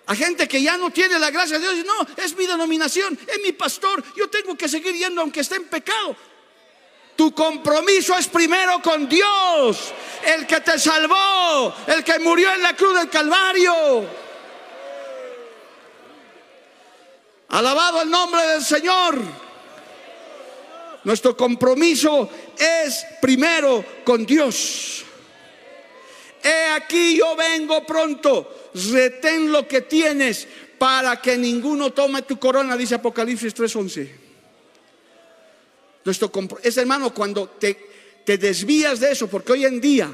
[0.07, 1.87] Hay gente que ya no tiene la gracia de Dios.
[1.87, 4.03] No, es mi denominación, es mi pastor.
[4.17, 6.17] Yo tengo que seguir yendo aunque esté en pecado.
[7.15, 9.93] Tu compromiso es primero con Dios,
[10.25, 14.07] el que te salvó, el que murió en la cruz del Calvario.
[17.49, 19.48] Alabado el nombre del Señor.
[21.05, 25.05] Nuestro compromiso es primero con Dios.
[26.43, 30.47] He aquí yo vengo pronto, retén lo que tienes
[30.79, 34.09] para que ninguno tome tu corona, dice Apocalipsis 3:11.
[36.05, 36.31] Nuestro
[36.63, 37.77] es hermano cuando te,
[38.25, 40.11] te desvías de eso, porque hoy en día,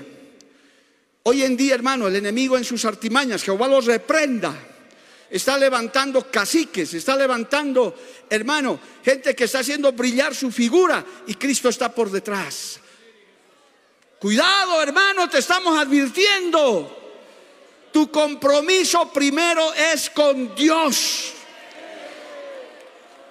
[1.22, 4.56] hoy en día hermano, el enemigo en sus artimañas, Jehová los reprenda,
[5.36, 7.92] está levantando caciques, está levantando,
[8.30, 12.78] hermano, gente que está haciendo brillar su figura y Cristo está por detrás.
[14.20, 17.00] Cuidado, hermano, te estamos advirtiendo.
[17.92, 21.32] Tu compromiso primero es con Dios.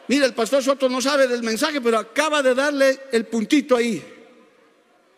[0.09, 4.12] Mira, el pastor Soto no sabe del mensaje, pero acaba de darle el puntito ahí.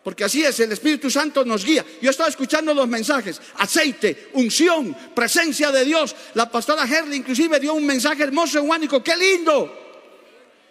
[0.06, 1.84] Porque así es, el Espíritu Santo nos guía.
[2.00, 6.14] Yo estaba escuchando los mensajes, aceite, unción, presencia de Dios.
[6.34, 9.02] La pastora Herle inclusive dio un mensaje hermoso y único.
[9.02, 9.76] ¡Qué lindo!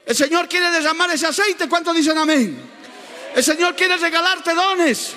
[0.05, 1.67] El Señor quiere derramar ese aceite.
[1.67, 2.57] ¿Cuántos dicen amén?
[3.35, 5.11] El Señor quiere regalarte dones.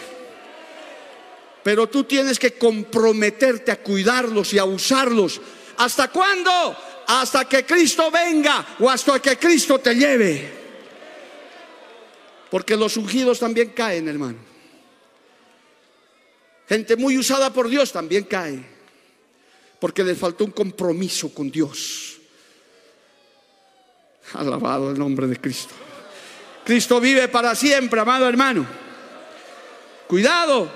[1.62, 5.40] Pero tú tienes que comprometerte a cuidarlos y a usarlos.
[5.76, 6.76] ¿Hasta cuándo?
[7.06, 10.57] Hasta que Cristo venga o hasta que Cristo te lleve.
[12.50, 14.38] Porque los ungidos también caen, hermano.
[16.68, 18.78] Gente muy usada por Dios también cae.
[19.80, 22.18] porque les faltó un compromiso con Dios.
[24.34, 25.74] Alabado el nombre de Cristo.
[26.64, 28.66] Cristo vive para siempre, amado hermano.
[30.06, 30.70] Cuidado.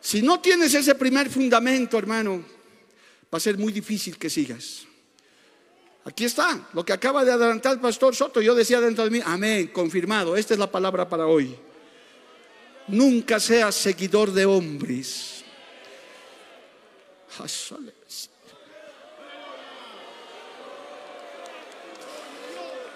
[0.00, 2.44] Si no tienes ese primer fundamento, hermano,
[3.32, 4.86] va a ser muy difícil que sigas.
[6.06, 8.42] Aquí está, lo que acaba de adelantar el pastor Soto.
[8.42, 10.36] Yo decía dentro de mí, amén, confirmado.
[10.36, 11.56] Esta es la palabra para hoy.
[12.88, 15.42] Nunca seas seguidor de hombres.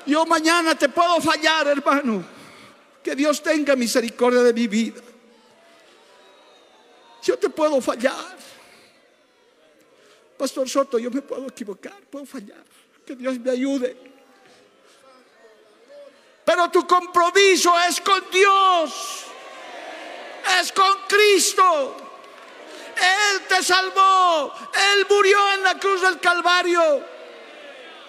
[0.06, 2.22] Yo mañana te puedo fallar, hermano.
[3.02, 5.00] Que Dios tenga misericordia de mi vida.
[7.22, 8.36] Yo te puedo fallar.
[10.36, 12.64] Pastor Soto, yo me puedo equivocar, puedo fallar.
[13.08, 13.96] Que Dios me ayude.
[16.44, 19.24] Pero tu compromiso es con Dios.
[20.60, 21.96] Es con Cristo.
[22.94, 24.52] Él te salvó.
[24.92, 27.02] Él murió en la cruz del Calvario.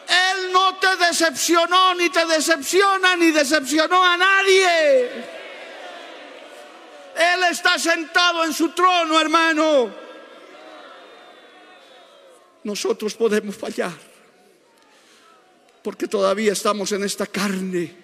[0.09, 5.05] Él no te decepcionó, ni te decepciona, ni decepcionó a nadie.
[7.15, 9.95] Él está sentado en su trono, hermano.
[12.65, 14.08] Nosotros podemos fallar
[15.83, 17.95] porque todavía estamos en esta carne.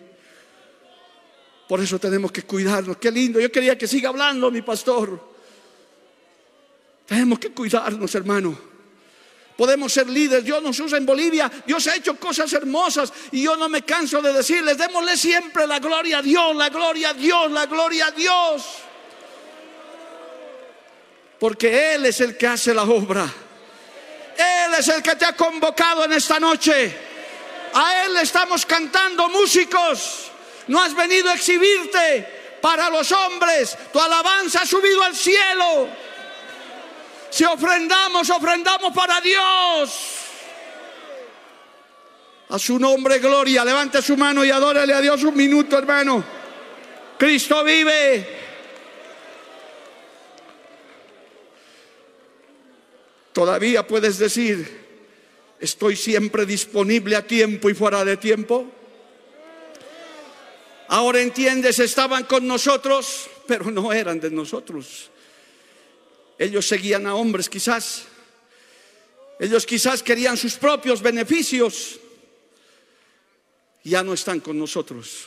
[1.68, 2.98] Por eso tenemos que cuidarnos.
[2.98, 3.40] Qué lindo.
[3.40, 5.20] Yo quería que siga hablando mi pastor.
[7.06, 8.58] Tenemos que cuidarnos, hermano.
[9.58, 10.44] Podemos ser líderes.
[10.44, 11.52] Dios nos usa en Bolivia.
[11.66, 13.12] Dios ha hecho cosas hermosas.
[13.32, 17.10] Y yo no me canso de decirles, démosle siempre la gloria a Dios, la gloria
[17.10, 18.64] a Dios, la gloria a Dios.
[21.40, 23.32] Porque Él es el que hace la obra.
[24.38, 27.15] Él es el que te ha convocado en esta noche.
[27.76, 30.32] A Él le estamos cantando músicos.
[30.68, 33.78] No has venido a exhibirte para los hombres.
[33.92, 35.90] Tu alabanza ha subido al cielo.
[37.30, 39.92] Si ofrendamos, ofrendamos para Dios.
[42.48, 43.66] A su nombre, gloria.
[43.66, 46.24] Levante su mano y adórale a Dios un minuto, hermano.
[47.18, 48.40] Cristo vive.
[53.34, 54.85] Todavía puedes decir,
[55.66, 58.72] ¿Estoy siempre disponible a tiempo y fuera de tiempo?
[60.90, 65.10] Ahora entiendes, estaban con nosotros, pero no eran de nosotros.
[66.38, 68.04] Ellos seguían a hombres quizás.
[69.40, 72.00] Ellos quizás querían sus propios beneficios.
[73.84, 75.26] Ya no están con nosotros.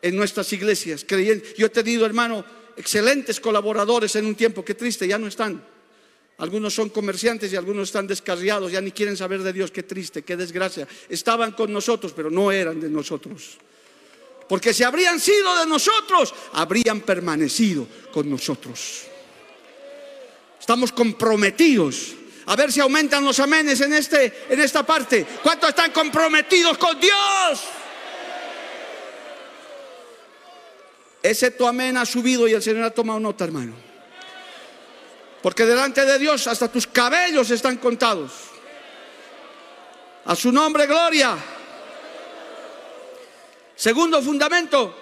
[0.00, 1.04] En nuestras iglesias.
[1.06, 2.46] Yo he tenido, hermano,
[2.78, 4.64] excelentes colaboradores en un tiempo.
[4.64, 5.62] Qué triste, ya no están.
[6.40, 9.70] Algunos son comerciantes y algunos están descarriados, ya ni quieren saber de Dios.
[9.70, 10.88] Qué triste, qué desgracia.
[11.10, 13.58] Estaban con nosotros, pero no eran de nosotros.
[14.48, 19.02] Porque si habrían sido de nosotros, habrían permanecido con nosotros.
[20.58, 22.14] Estamos comprometidos.
[22.46, 25.26] A ver si aumentan los amenes en, este, en esta parte.
[25.42, 27.60] ¿Cuántos están comprometidos con Dios?
[31.22, 33.89] Ese tu amén ha subido y el Señor ha tomado nota, hermano.
[35.42, 38.32] Porque delante de Dios hasta tus cabellos están contados.
[40.26, 41.36] A su nombre, gloria.
[43.74, 44.94] Segundo fundamento,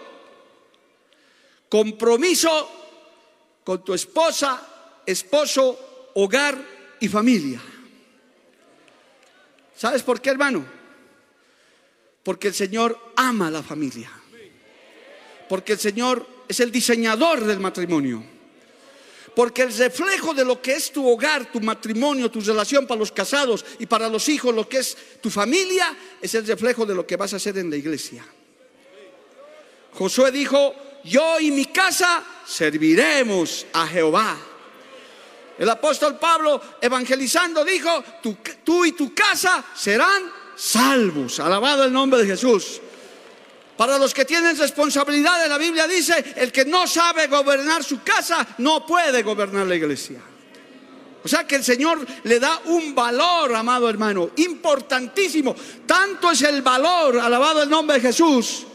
[1.68, 2.70] compromiso
[3.64, 6.56] con tu esposa, esposo, hogar
[7.00, 7.60] y familia.
[9.76, 10.64] ¿Sabes por qué, hermano?
[12.22, 14.10] Porque el Señor ama a la familia.
[15.48, 18.37] Porque el Señor es el diseñador del matrimonio.
[19.38, 23.12] Porque el reflejo de lo que es tu hogar, tu matrimonio, tu relación para los
[23.12, 27.06] casados y para los hijos, lo que es tu familia, es el reflejo de lo
[27.06, 28.26] que vas a hacer en la iglesia.
[29.92, 30.74] Josué dijo,
[31.04, 34.36] yo y mi casa serviremos a Jehová.
[35.56, 41.38] El apóstol Pablo, evangelizando, dijo, tú, tú y tu casa serán salvos.
[41.38, 42.80] Alabado el nombre de Jesús.
[43.78, 48.44] Para los que tienen responsabilidades, la Biblia dice, el que no sabe gobernar su casa
[48.58, 50.18] no puede gobernar la iglesia.
[51.22, 55.54] O sea que el Señor le da un valor, amado hermano, importantísimo.
[55.86, 58.66] Tanto es el valor, alabado el nombre de Jesús,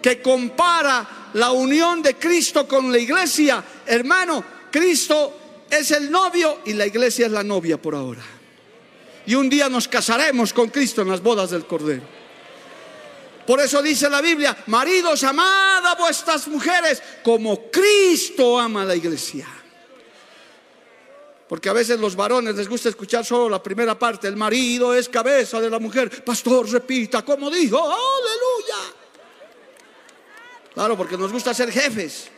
[0.00, 3.64] que compara la unión de Cristo con la iglesia.
[3.84, 8.22] Hermano, Cristo es el novio y la iglesia es la novia por ahora.
[9.26, 12.17] Y un día nos casaremos con Cristo en las bodas del Cordero.
[13.48, 19.48] Por eso dice la Biblia, maridos, amad a vuestras mujeres como Cristo ama la iglesia.
[21.48, 24.28] Porque a veces los varones les gusta escuchar solo la primera parte.
[24.28, 26.22] El marido es cabeza de la mujer.
[26.22, 28.94] Pastor, repita, como dijo, aleluya.
[30.74, 32.28] Claro, porque nos gusta ser jefes.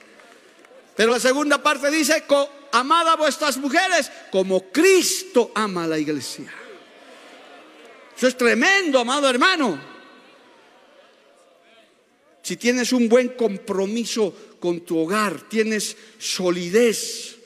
[0.95, 2.25] Pero la segunda parte dice,
[2.71, 6.55] amad a vuestras mujeres como Cristo ama la iglesia.
[8.17, 9.90] Eso es tremendo, amado hermano.
[12.51, 17.37] Si tienes un buen compromiso con tu hogar, tienes solidez,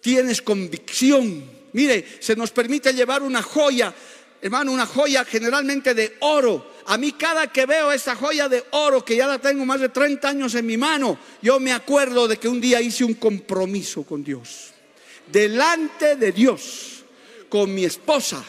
[0.00, 1.44] tienes convicción.
[1.72, 3.92] Mire, se nos permite llevar una joya,
[4.40, 6.70] hermano, una joya generalmente de oro.
[6.86, 9.88] A mí cada que veo esta joya de oro, que ya la tengo más de
[9.88, 14.04] 30 años en mi mano, yo me acuerdo de que un día hice un compromiso
[14.04, 14.70] con Dios.
[15.26, 17.02] Delante de Dios,
[17.48, 18.44] con mi esposa.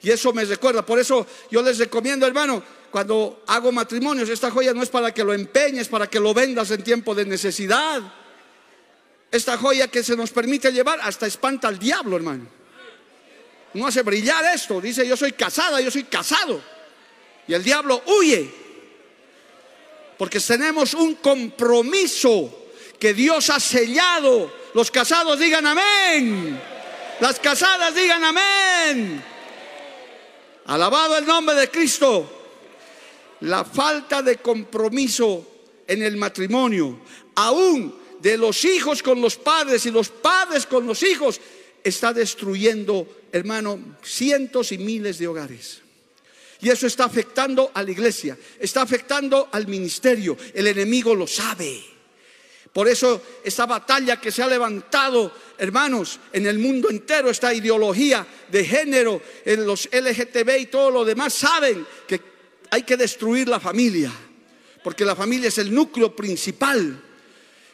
[0.00, 0.86] Y eso me recuerda.
[0.86, 2.62] Por eso yo les recomiendo, hermano,
[2.92, 6.70] cuando hago matrimonios, esta joya no es para que lo empeñes, para que lo vendas
[6.72, 8.02] en tiempo de necesidad.
[9.30, 12.46] Esta joya que se nos permite llevar hasta espanta al diablo, hermano.
[13.72, 14.78] No hace brillar esto.
[14.78, 16.60] Dice, yo soy casada, yo soy casado.
[17.48, 18.52] Y el diablo huye.
[20.18, 22.68] Porque tenemos un compromiso
[23.00, 24.52] que Dios ha sellado.
[24.74, 26.60] Los casados digan amén.
[27.20, 29.24] Las casadas digan amén.
[30.66, 32.41] Alabado el nombre de Cristo
[33.42, 35.46] la falta de compromiso
[35.86, 37.00] en el matrimonio,
[37.34, 41.40] aún de los hijos con los padres y los padres con los hijos,
[41.82, 45.82] está destruyendo, hermano, cientos y miles de hogares.
[46.60, 50.36] Y eso está afectando a la iglesia, está afectando al ministerio.
[50.54, 51.82] El enemigo lo sabe.
[52.72, 58.24] Por eso esta batalla que se ha levantado, hermanos, en el mundo entero, esta ideología
[58.48, 62.31] de género, en los LGTB y todo lo demás, saben que
[62.72, 64.10] hay que destruir la familia,
[64.82, 67.02] porque la familia es el núcleo principal.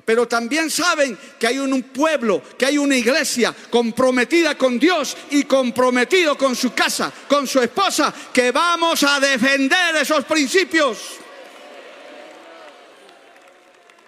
[0.05, 5.45] Pero también saben que hay un pueblo, que hay una iglesia comprometida con Dios y
[5.45, 10.99] comprometido con su casa, con su esposa, que vamos a defender esos principios.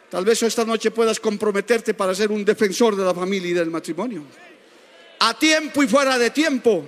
[0.09, 3.70] Tal vez esta noche puedas comprometerte para ser un defensor de la familia y del
[3.70, 4.24] matrimonio.
[5.20, 6.85] A tiempo y fuera de tiempo.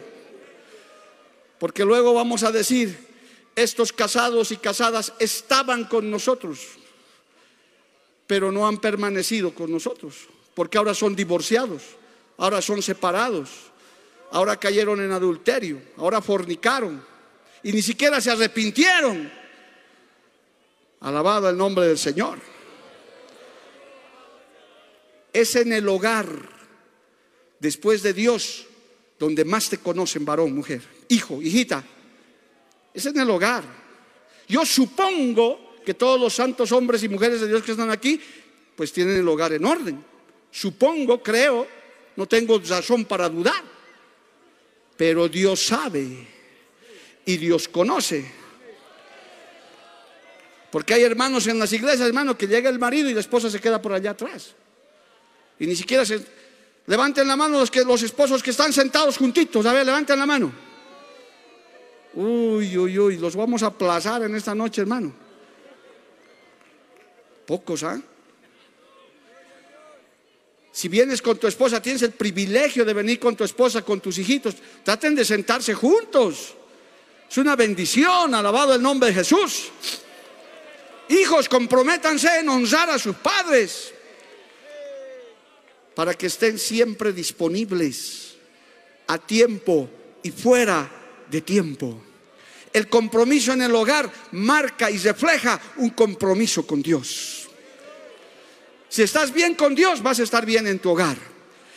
[1.61, 3.12] Porque luego vamos a decir,
[3.57, 6.61] estos casados y casadas estaban con nosotros,
[8.27, 11.83] pero no han permanecido con nosotros, porque ahora son divorciados,
[12.39, 13.51] ahora son separados,
[14.31, 17.05] ahora cayeron en adulterio, ahora fornicaron
[17.63, 19.31] y ni siquiera se arrepintieron.
[21.01, 22.39] Alabado el nombre del Señor.
[25.33, 26.27] Es en el hogar,
[27.59, 28.67] después de Dios,
[29.19, 31.85] donde más te conocen varón, mujer, hijo, hijita,
[32.95, 33.65] es en el hogar.
[34.49, 38.21] Yo supongo que todos los santos hombres y mujeres de Dios que están aquí,
[38.77, 40.05] pues tienen el hogar en orden.
[40.51, 41.67] Supongo, creo,
[42.17, 43.63] no tengo razón para dudar.
[44.97, 46.27] Pero Dios sabe
[47.25, 48.31] y Dios conoce.
[50.71, 53.61] Porque hay hermanos en las iglesias, hermano, que llega el marido y la esposa se
[53.61, 54.55] queda por allá atrás.
[55.59, 56.43] Y ni siquiera se...
[56.87, 59.65] Levanten la mano los, que, los esposos que están sentados juntitos.
[59.67, 60.53] A ver, levanten la mano.
[62.15, 65.13] Uy, uy, uy, los vamos a aplazar en esta noche, hermano.
[67.47, 68.01] Pocos, ¿ah?
[70.71, 74.17] Si vienes con tu esposa, tienes el privilegio de venir con tu esposa, con tus
[74.19, 76.55] hijitos, traten de sentarse juntos.
[77.31, 79.69] Es una bendición, alabado el nombre de Jesús.
[81.09, 83.93] Hijos, comprométanse en honrar a sus padres
[85.95, 88.37] para que estén siempre disponibles
[89.09, 89.91] a tiempo
[90.23, 91.02] y fuera
[91.33, 92.01] de tiempo.
[92.73, 97.49] El compromiso en el hogar marca y refleja un compromiso con Dios.
[98.89, 101.17] Si estás bien con Dios, vas a estar bien en tu hogar.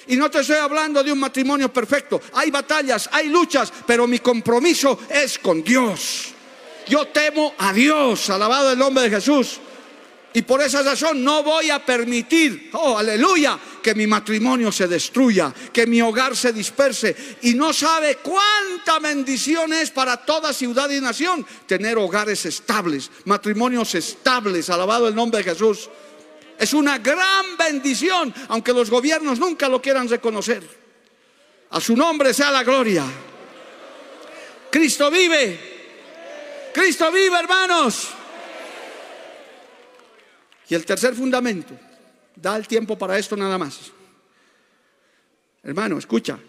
[0.07, 2.21] Y no te estoy hablando de un matrimonio perfecto.
[2.33, 6.33] Hay batallas, hay luchas, pero mi compromiso es con Dios.
[6.87, 9.59] Yo temo a Dios, alabado el nombre de Jesús.
[10.35, 15.53] Y por esa razón no voy a permitir, oh, aleluya, que mi matrimonio se destruya,
[15.71, 17.37] que mi hogar se disperse.
[17.43, 23.95] Y no sabe cuánta bendición es para toda ciudad y nación tener hogares estables, matrimonios
[23.95, 25.89] estables, alabado el nombre de Jesús.
[26.59, 30.67] Es una gran bendición, aunque los gobiernos nunca lo quieran reconocer.
[31.69, 33.05] A su nombre sea la gloria.
[34.69, 36.71] Cristo vive.
[36.73, 38.09] Cristo vive, hermanos.
[40.67, 41.77] Y el tercer fundamento,
[42.35, 43.91] da el tiempo para esto nada más.
[45.63, 46.39] Hermano, escucha.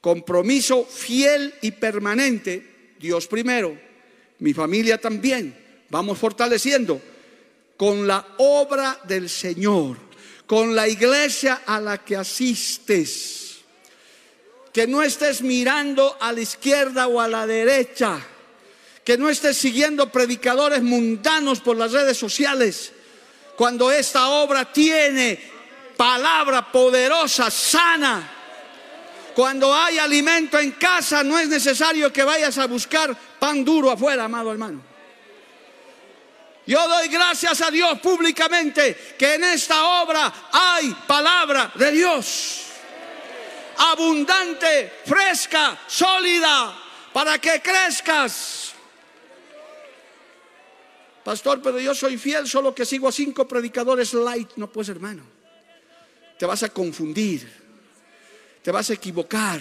[0.00, 3.78] Compromiso fiel y permanente, Dios primero,
[4.40, 5.84] mi familia también.
[5.88, 7.00] Vamos fortaleciendo
[7.76, 9.96] con la obra del Señor,
[10.46, 13.60] con la iglesia a la que asistes.
[14.72, 18.26] Que no estés mirando a la izquierda o a la derecha
[19.04, 22.92] que no estés siguiendo predicadores mundanos por las redes sociales,
[23.56, 25.38] cuando esta obra tiene
[25.96, 28.38] palabra poderosa, sana.
[29.34, 34.24] Cuando hay alimento en casa, no es necesario que vayas a buscar pan duro afuera,
[34.24, 34.82] amado hermano.
[36.66, 42.60] Yo doy gracias a Dios públicamente que en esta obra hay palabra de Dios.
[43.78, 46.76] Abundante, fresca, sólida,
[47.12, 48.71] para que crezcas.
[51.24, 54.50] Pastor, pero yo soy fiel, solo que sigo a cinco predicadores light.
[54.56, 55.22] No pues, hermano.
[56.38, 57.48] Te vas a confundir.
[58.62, 59.60] Te vas a equivocar.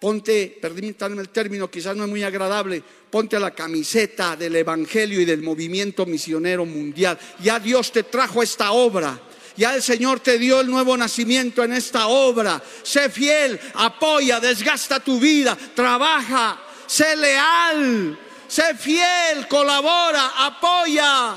[0.00, 5.24] Ponte, permítanme el término, quizás no es muy agradable, ponte la camiseta del Evangelio y
[5.24, 7.18] del movimiento misionero mundial.
[7.40, 9.18] Ya Dios te trajo esta obra.
[9.56, 12.62] Ya el Señor te dio el nuevo nacimiento en esta obra.
[12.82, 18.18] Sé fiel, apoya, desgasta tu vida, trabaja, sé leal,
[18.48, 21.36] sé fiel, colabora, apoya,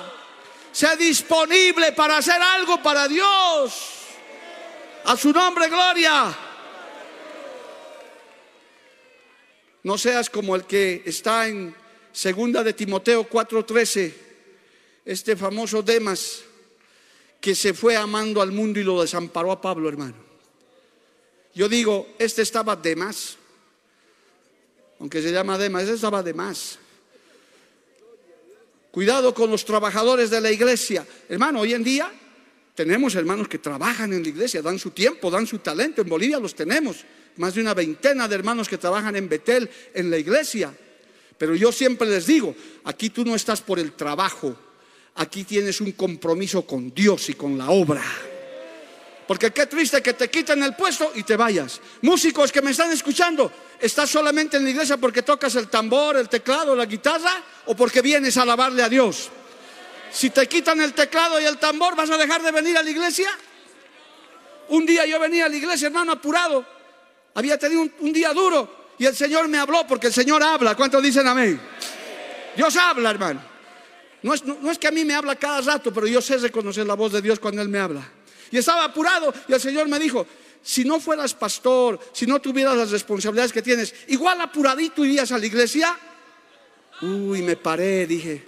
[0.72, 3.74] sé disponible para hacer algo para Dios.
[5.06, 6.38] A su nombre, gloria.
[9.84, 11.74] No seas como el que está en
[12.12, 14.14] segunda de Timoteo 4:13,
[15.06, 16.44] este famoso Demas
[17.40, 20.16] que se fue amando al mundo y lo desamparó a Pablo, hermano.
[21.54, 23.38] Yo digo, este estaba de más,
[25.00, 26.80] aunque se llama Demas, este estaba de más.
[28.98, 31.06] Cuidado con los trabajadores de la iglesia.
[31.30, 32.12] Hermano, hoy en día
[32.74, 36.02] tenemos hermanos que trabajan en la iglesia, dan su tiempo, dan su talento.
[36.02, 40.10] En Bolivia los tenemos más de una veintena de hermanos que trabajan en Betel, en
[40.10, 40.74] la iglesia.
[41.38, 44.58] Pero yo siempre les digo, aquí tú no estás por el trabajo,
[45.14, 48.04] aquí tienes un compromiso con Dios y con la obra.
[49.28, 51.80] Porque qué triste que te quiten el puesto y te vayas.
[52.02, 56.30] Músicos que me están escuchando, ¿estás solamente en la iglesia porque tocas el tambor, el
[56.30, 59.30] teclado, la guitarra o porque vienes a alabarle a Dios?
[60.12, 62.90] Si te quitan el teclado y el tambor, ¿vas a dejar de venir a la
[62.90, 63.30] iglesia?
[64.70, 66.78] Un día yo venía a la iglesia, hermano, apurado
[67.38, 70.74] había tenido un, día duro y el Señor me habló porque el Señor habla.
[70.74, 71.62] ¿Cuántos dicen amén?
[72.56, 73.42] Dios habla, hermano.
[74.24, 76.88] No es, no, es, que a mí me habla cada rato, pero yo sé reconocer
[76.88, 78.02] la voz de Dios cuando Él me habla.
[78.50, 80.26] Y estaba apurado y el Señor me dijo,
[80.68, 85.38] si no fueras pastor, si no tuvieras las responsabilidades que tienes, igual apuradito irías a
[85.38, 85.98] la iglesia.
[87.04, 88.46] Uy, me paré, dije,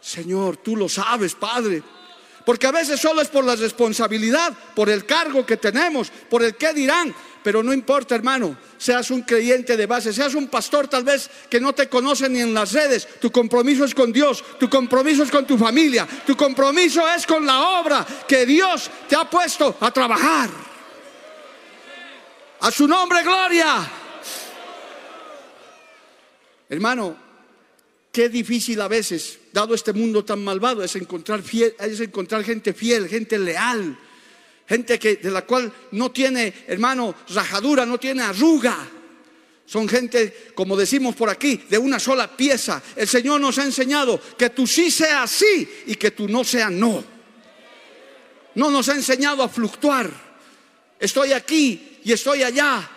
[0.00, 1.82] Señor, tú lo sabes, Padre.
[2.46, 6.54] Porque a veces solo es por la responsabilidad, por el cargo que tenemos, por el
[6.54, 7.12] qué dirán.
[7.42, 11.58] Pero no importa, hermano, seas un creyente de base, seas un pastor tal vez que
[11.58, 13.08] no te conoce ni en las redes.
[13.20, 17.44] Tu compromiso es con Dios, tu compromiso es con tu familia, tu compromiso es con
[17.44, 20.71] la obra que Dios te ha puesto a trabajar.
[22.62, 23.90] A su nombre, gloria.
[26.68, 27.16] Hermano,
[28.10, 32.72] qué difícil a veces, dado este mundo tan malvado, es encontrar, fiel, es encontrar gente
[32.72, 33.98] fiel, gente leal
[34.72, 38.78] gente que, de la cual no tiene, hermano, rajadura, no tiene arruga.
[39.66, 42.82] Son gente, como decimos por aquí, de una sola pieza.
[42.96, 46.70] El Señor nos ha enseñado que tú sí sea sí y que tú no sea
[46.70, 47.04] no.
[48.54, 50.10] No nos ha enseñado a fluctuar.
[50.98, 52.88] Estoy aquí y estoy allá.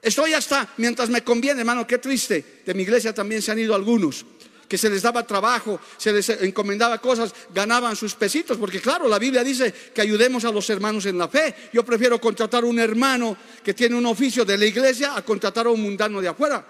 [0.00, 2.62] Estoy hasta mientras me conviene, hermano, qué triste.
[2.64, 4.24] De mi iglesia también se han ido algunos
[4.68, 9.18] que se les daba trabajo, se les encomendaba cosas, ganaban sus pesitos, porque claro, la
[9.18, 11.54] Biblia dice que ayudemos a los hermanos en la fe.
[11.72, 15.66] Yo prefiero contratar a un hermano que tiene un oficio de la iglesia a contratar
[15.66, 16.64] a un mundano de afuera.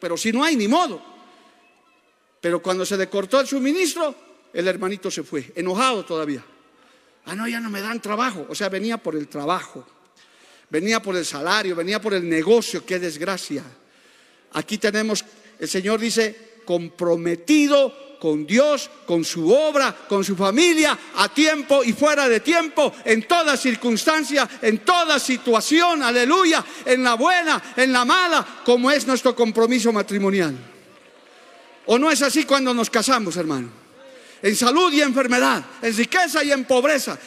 [0.00, 1.02] pero si no hay, ni modo.
[2.40, 4.14] Pero cuando se le cortó el suministro,
[4.52, 6.42] el hermanito se fue, enojado todavía.
[7.26, 8.46] Ah, no, ya no me dan trabajo.
[8.48, 9.86] O sea, venía por el trabajo,
[10.70, 13.62] venía por el salario, venía por el negocio, qué desgracia.
[14.52, 15.24] Aquí tenemos,
[15.58, 21.92] el Señor dice, comprometido con Dios, con su obra, con su familia, a tiempo y
[21.92, 28.04] fuera de tiempo, en toda circunstancia, en toda situación, aleluya, en la buena, en la
[28.04, 30.56] mala, como es nuestro compromiso matrimonial.
[31.86, 33.68] ¿O no es así cuando nos casamos, hermano?
[34.42, 37.18] En salud y enfermedad, en riqueza y en pobreza,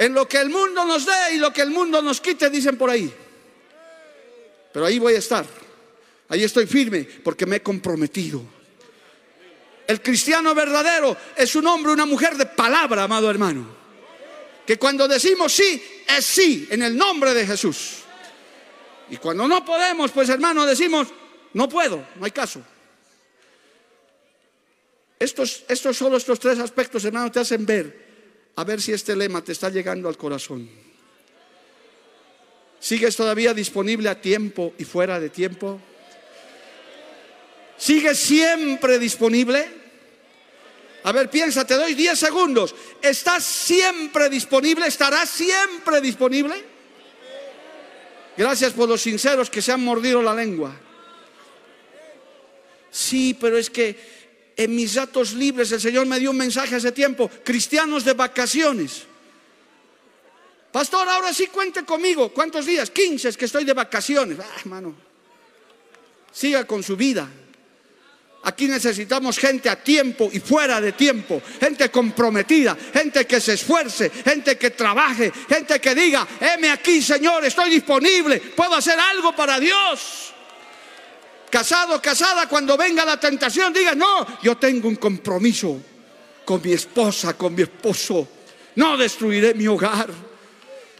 [0.00, 2.78] en lo que el mundo nos dé y lo que el mundo nos quite, dicen
[2.78, 3.12] por ahí.
[4.72, 5.44] Pero ahí voy a estar,
[6.30, 8.42] ahí estoy firme porque me he comprometido.
[9.86, 13.66] El cristiano verdadero es un hombre, una mujer de palabra, amado hermano.
[14.66, 17.96] Que cuando decimos sí, es sí, en el nombre de Jesús.
[19.10, 21.08] Y cuando no podemos, pues hermano, decimos,
[21.52, 22.62] no puedo, no hay caso.
[25.18, 28.09] Estos, estos solo estos tres aspectos, hermano, te hacen ver,
[28.56, 30.68] a ver si este lema te está llegando al corazón.
[32.78, 35.80] ¿Sigues todavía disponible a tiempo y fuera de tiempo?
[37.76, 39.80] ¿Sigues siempre disponible?
[41.02, 42.74] A ver, piensa, te doy 10 segundos.
[43.00, 44.86] ¿Estás siempre disponible?
[44.86, 46.62] ¿Estarás siempre disponible?
[48.36, 50.74] Gracias por los sinceros que se han mordido la lengua.
[52.90, 53.96] Sí, pero es que
[54.60, 57.30] en mis datos libres el Señor me dio un mensaje hace tiempo.
[57.42, 59.04] Cristianos de vacaciones.
[60.70, 62.28] Pastor, ahora sí cuente conmigo.
[62.28, 62.90] ¿Cuántos días?
[62.90, 64.38] 15 es que estoy de vacaciones.
[64.38, 64.94] Ah, hermano.
[66.30, 67.26] Siga con su vida.
[68.42, 74.10] Aquí necesitamos gente a tiempo y fuera de tiempo, gente comprometida, gente que se esfuerce,
[74.10, 79.60] gente que trabaje, gente que diga, heme aquí Señor, estoy disponible, puedo hacer algo para
[79.60, 80.29] Dios.
[81.50, 85.82] Casado, casada, cuando venga la tentación, diga, no, yo tengo un compromiso
[86.44, 88.28] con mi esposa, con mi esposo,
[88.76, 90.08] no destruiré mi hogar.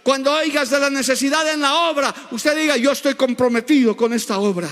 [0.03, 4.39] Cuando oigas de la necesidad en la obra, usted diga, yo estoy comprometido con esta
[4.39, 4.69] obra.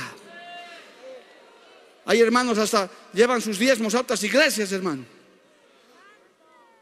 [2.07, 5.05] Hay hermanos hasta llevan sus diezmos a otras iglesias, hermano.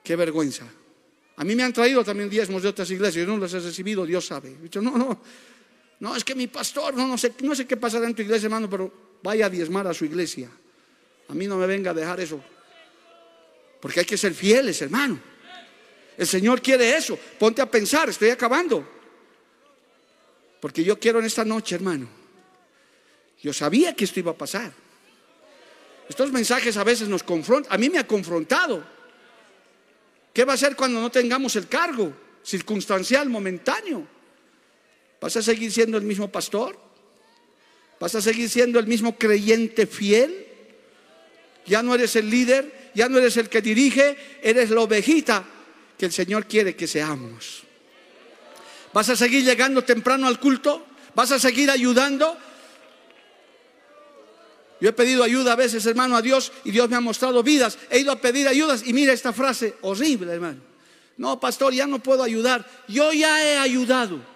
[0.03, 0.65] Qué vergüenza.
[1.37, 4.07] A mí me han traído también diezmos de otras iglesias, yo no los he recibido,
[4.07, 4.57] Dios sabe.
[4.63, 5.21] Dicho, no, no,
[6.01, 8.47] no, es que mi pastor, no, no sé, no sé qué pasará en tu iglesia,
[8.47, 8.93] hermano, pero
[9.23, 10.51] vaya a diezmar a su iglesia.
[11.29, 12.41] A mí no me venga a dejar eso.
[13.81, 15.19] Porque hay que ser fieles, hermano.
[16.17, 17.19] El Señor quiere eso.
[17.39, 18.87] Ponte a pensar, estoy acabando.
[20.61, 22.09] Porque yo quiero en esta noche, hermano.
[23.43, 24.73] Yo sabía que esto iba a pasar.
[26.09, 27.73] Estos mensajes a veces nos confrontan.
[27.73, 28.85] A mí me ha confrontado.
[30.33, 34.16] ¿Qué va a hacer cuando no tengamos el cargo circunstancial, momentáneo?
[35.27, 36.79] ¿Vas a seguir siendo el mismo pastor?
[37.99, 40.47] ¿Vas a seguir siendo el mismo creyente fiel?
[41.67, 45.45] Ya no eres el líder, ya no eres el que dirige, eres la ovejita
[45.99, 47.65] que el Señor quiere que seamos.
[48.93, 50.87] ¿Vas a seguir llegando temprano al culto?
[51.17, 52.37] ¿Vas a seguir ayudando?
[54.81, 57.79] Yo he pedido ayuda a veces, hermano, a Dios y Dios me ha mostrado vidas.
[57.91, 60.61] He ido a pedir ayudas y mira esta frase horrible, hermano.
[61.17, 62.65] No, pastor, ya no puedo ayudar.
[62.87, 64.36] Yo ya he ayudado.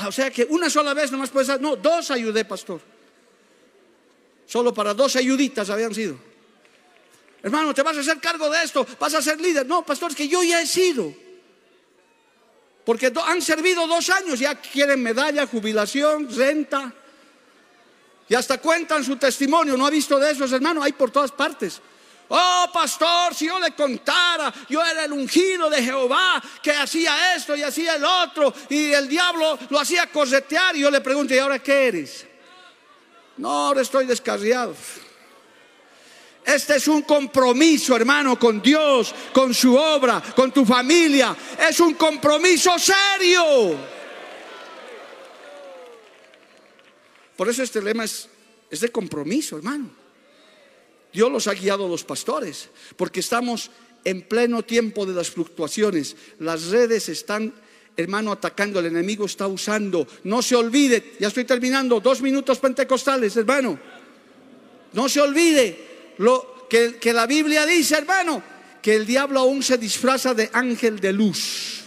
[0.00, 2.80] Ah, o sea que una sola vez nomás puedes No, dos ayudé, pastor.
[4.46, 6.16] Solo para dos ayuditas habían sido.
[7.42, 9.66] Hermano, te vas a hacer cargo de esto, vas a ser líder.
[9.66, 11.12] No, pastor, es que yo ya he sido.
[12.84, 16.94] Porque han servido dos años, ya quieren medalla, jubilación, renta.
[18.28, 19.76] Y hasta cuentan su testimonio.
[19.76, 20.84] ¿No ha visto de esos hermanos?
[20.84, 21.80] Hay por todas partes.
[22.30, 27.56] Oh, pastor, si yo le contara, yo era el ungido de Jehová que hacía esto
[27.56, 30.76] y hacía el otro, y el diablo lo hacía cosetear.
[30.76, 32.26] Y yo le pregunto, ¿y ahora qué eres?
[33.38, 34.74] No, ahora estoy descarriado.
[36.44, 41.36] Este es un compromiso, hermano, con Dios, con su obra, con tu familia.
[41.68, 43.76] Es un compromiso serio.
[47.36, 48.28] Por eso este lema es,
[48.70, 49.90] de compromiso, hermano.
[51.12, 53.70] Dios los ha guiado los pastores, porque estamos
[54.04, 56.16] en pleno tiempo de las fluctuaciones.
[56.38, 57.52] Las redes están,
[57.96, 60.06] hermano, atacando, el enemigo está usando.
[60.24, 63.78] No se olvide, ya estoy terminando, dos minutos pentecostales, hermano.
[64.92, 68.42] No se olvide lo que, que la Biblia dice, hermano,
[68.82, 71.82] que el diablo aún se disfraza de ángel de luz.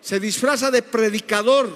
[0.00, 1.70] Se disfraza de predicador,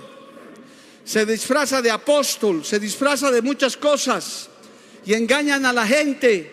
[1.05, 4.49] se disfraza de apóstol, se disfraza de muchas cosas
[5.05, 6.51] y engañan a la gente.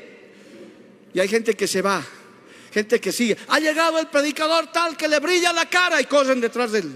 [1.14, 2.04] Y hay gente que se va,
[2.72, 3.38] gente que sigue.
[3.48, 6.96] Ha llegado el predicador tal que le brilla la cara y corren detrás de él.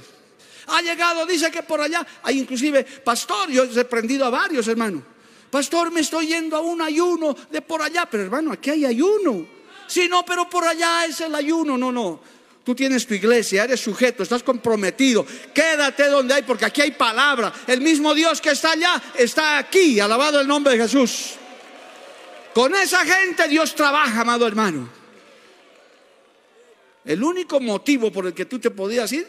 [0.68, 5.03] Ha llegado, dice que por allá, hay inclusive, pastor, yo he reprendido a varios hermanos.
[5.49, 9.47] Pastor, me estoy yendo a un ayuno de por allá, pero hermano, aquí hay ayuno.
[9.88, 12.20] Sí, no, pero por allá es el ayuno, no, no.
[12.64, 15.24] Tú tienes tu iglesia, eres sujeto, estás comprometido.
[15.53, 17.53] Quédate donde hay, porque aquí hay palabra.
[17.68, 19.99] El mismo Dios que está allá está aquí.
[19.99, 21.36] Alabado el nombre de Jesús.
[22.56, 24.88] Con esa gente Dios trabaja, amado hermano.
[27.03, 29.28] El único motivo por el que tú te podías ir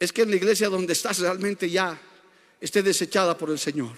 [0.00, 2.00] es que en la iglesia donde estás realmente ya
[2.58, 3.92] esté desechada por el Señor.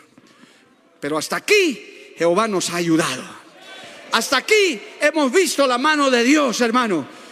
[0.98, 3.22] Pero hasta aquí Jehová nos ha ayudado.
[4.10, 7.27] Hasta aquí hemos visto la mano de Dios, hermano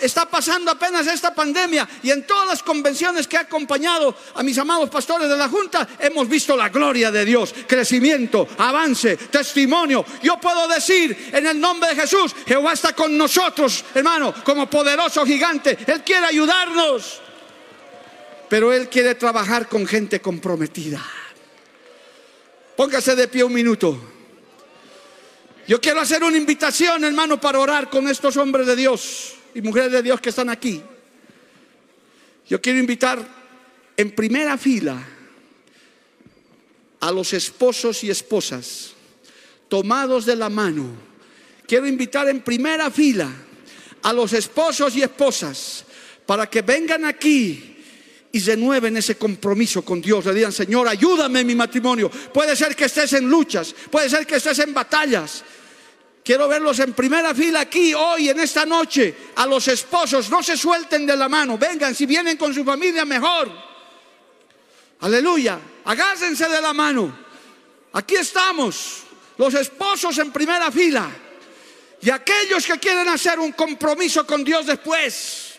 [0.00, 4.58] está pasando apenas esta pandemia y en todas las convenciones que ha acompañado a mis
[4.58, 10.04] amados pastores de la Junta hemos visto la gloria de Dios, crecimiento, avance, testimonio.
[10.22, 15.24] Yo puedo decir en el nombre de Jesús, Jehová está con nosotros, hermano, como poderoso
[15.24, 15.78] gigante.
[15.86, 17.20] Él quiere ayudarnos,
[18.48, 21.04] pero Él quiere trabajar con gente comprometida.
[22.76, 23.98] Póngase de pie un minuto.
[25.68, 29.92] Yo quiero hacer una invitación, hermano, para orar con estos hombres de Dios y mujeres
[29.92, 30.82] de Dios que están aquí,
[32.48, 33.26] yo quiero invitar
[33.96, 35.02] en primera fila
[37.00, 38.94] a los esposos y esposas
[39.68, 41.10] tomados de la mano
[41.70, 43.30] quiero invitar en primera fila
[44.02, 45.84] a los esposos y esposas
[46.26, 47.76] para que vengan aquí
[48.32, 50.24] y renueven ese compromiso con Dios.
[50.26, 52.10] Le digan, Señor, ayúdame en mi matrimonio.
[52.10, 55.44] Puede ser que estés en luchas, puede ser que estés en batallas.
[56.24, 59.14] Quiero verlos en primera fila aquí hoy, en esta noche.
[59.36, 61.56] A los esposos, no se suelten de la mano.
[61.56, 63.50] Vengan, si vienen con su familia, mejor.
[65.00, 65.58] Aleluya.
[65.84, 67.18] Agásense de la mano.
[67.92, 69.02] Aquí estamos,
[69.38, 71.10] los esposos en primera fila.
[72.02, 75.50] Y aquellos que quieren hacer un compromiso con Dios después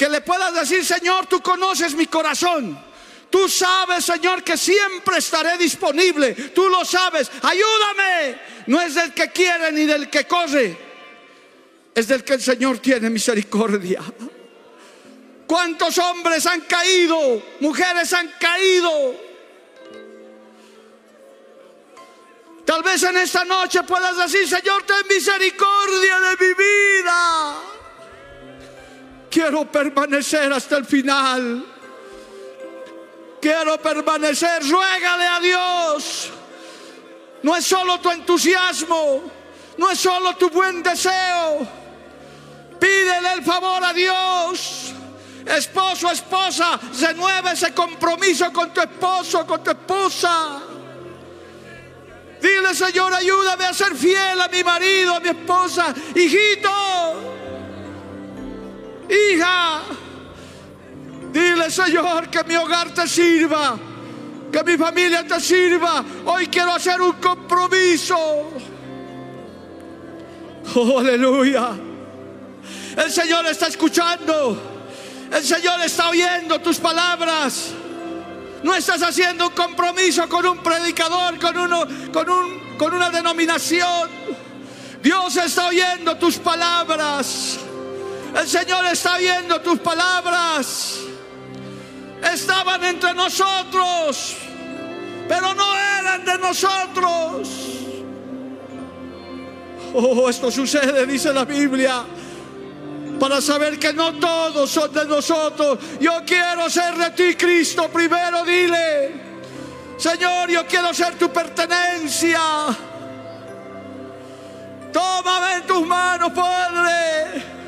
[0.00, 2.89] que le puedas decir, Señor, tú conoces mi corazón.
[3.30, 6.34] Tú sabes, Señor, que siempre estaré disponible.
[6.52, 7.30] Tú lo sabes.
[7.42, 8.40] Ayúdame.
[8.66, 10.76] No es del que quiere ni del que corre.
[11.94, 14.02] Es del que el Señor tiene misericordia.
[15.46, 17.42] ¿Cuántos hombres han caído?
[17.60, 19.14] Mujeres han caído.
[22.64, 27.54] Tal vez en esta noche puedas decir, Señor, ten misericordia de mi vida.
[29.30, 31.79] Quiero permanecer hasta el final.
[33.40, 34.62] Quiero permanecer.
[34.68, 36.30] Ruégale a Dios.
[37.42, 39.22] No es solo tu entusiasmo.
[39.78, 41.66] No es solo tu buen deseo.
[42.78, 44.92] Pídele el favor a Dios.
[45.46, 50.60] Esposo, esposa, renueve ese compromiso con tu esposo, con tu esposa.
[52.40, 55.94] Dile, Señor, ayúdame a ser fiel a mi marido, a mi esposa.
[56.14, 56.70] Hijito,
[59.08, 59.82] hija,
[61.70, 63.78] Señor que mi hogar te sirva,
[64.52, 66.04] que mi familia te sirva.
[66.26, 68.16] Hoy quiero hacer un compromiso.
[70.74, 71.70] Oh, aleluya.
[72.96, 74.60] El Señor está escuchando.
[75.32, 77.70] El Señor está oyendo tus palabras.
[78.62, 84.10] No estás haciendo un compromiso con un predicador, con, uno, con, un, con una denominación.
[85.02, 87.58] Dios está oyendo tus palabras.
[88.36, 91.09] El Señor está viendo tus palabras.
[92.22, 94.36] Estaban entre nosotros,
[95.28, 97.48] pero no eran de nosotros.
[99.94, 102.04] Oh, esto sucede, dice la Biblia,
[103.18, 105.78] para saber que no todos son de nosotros.
[105.98, 107.88] Yo quiero ser de ti, Cristo.
[107.88, 109.12] Primero dile,
[109.96, 112.40] Señor, yo quiero ser tu pertenencia.
[114.92, 117.59] Tómame en tus manos, Padre.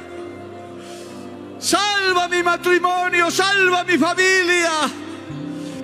[1.63, 4.91] Salva mi matrimonio, salva mi familia.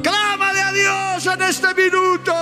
[0.02, 2.34] Clámale a Dios en este minuto.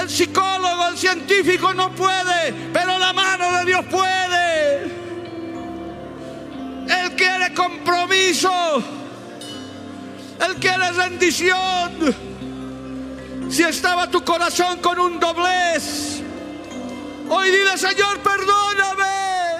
[0.00, 4.84] El psicólogo, el científico no puede, pero la mano de Dios puede.
[6.86, 8.80] Él quiere compromiso.
[10.38, 12.14] Él quiere rendición.
[13.50, 16.22] Si estaba tu corazón con un doblez,
[17.28, 19.53] hoy dile, Señor, perdóname.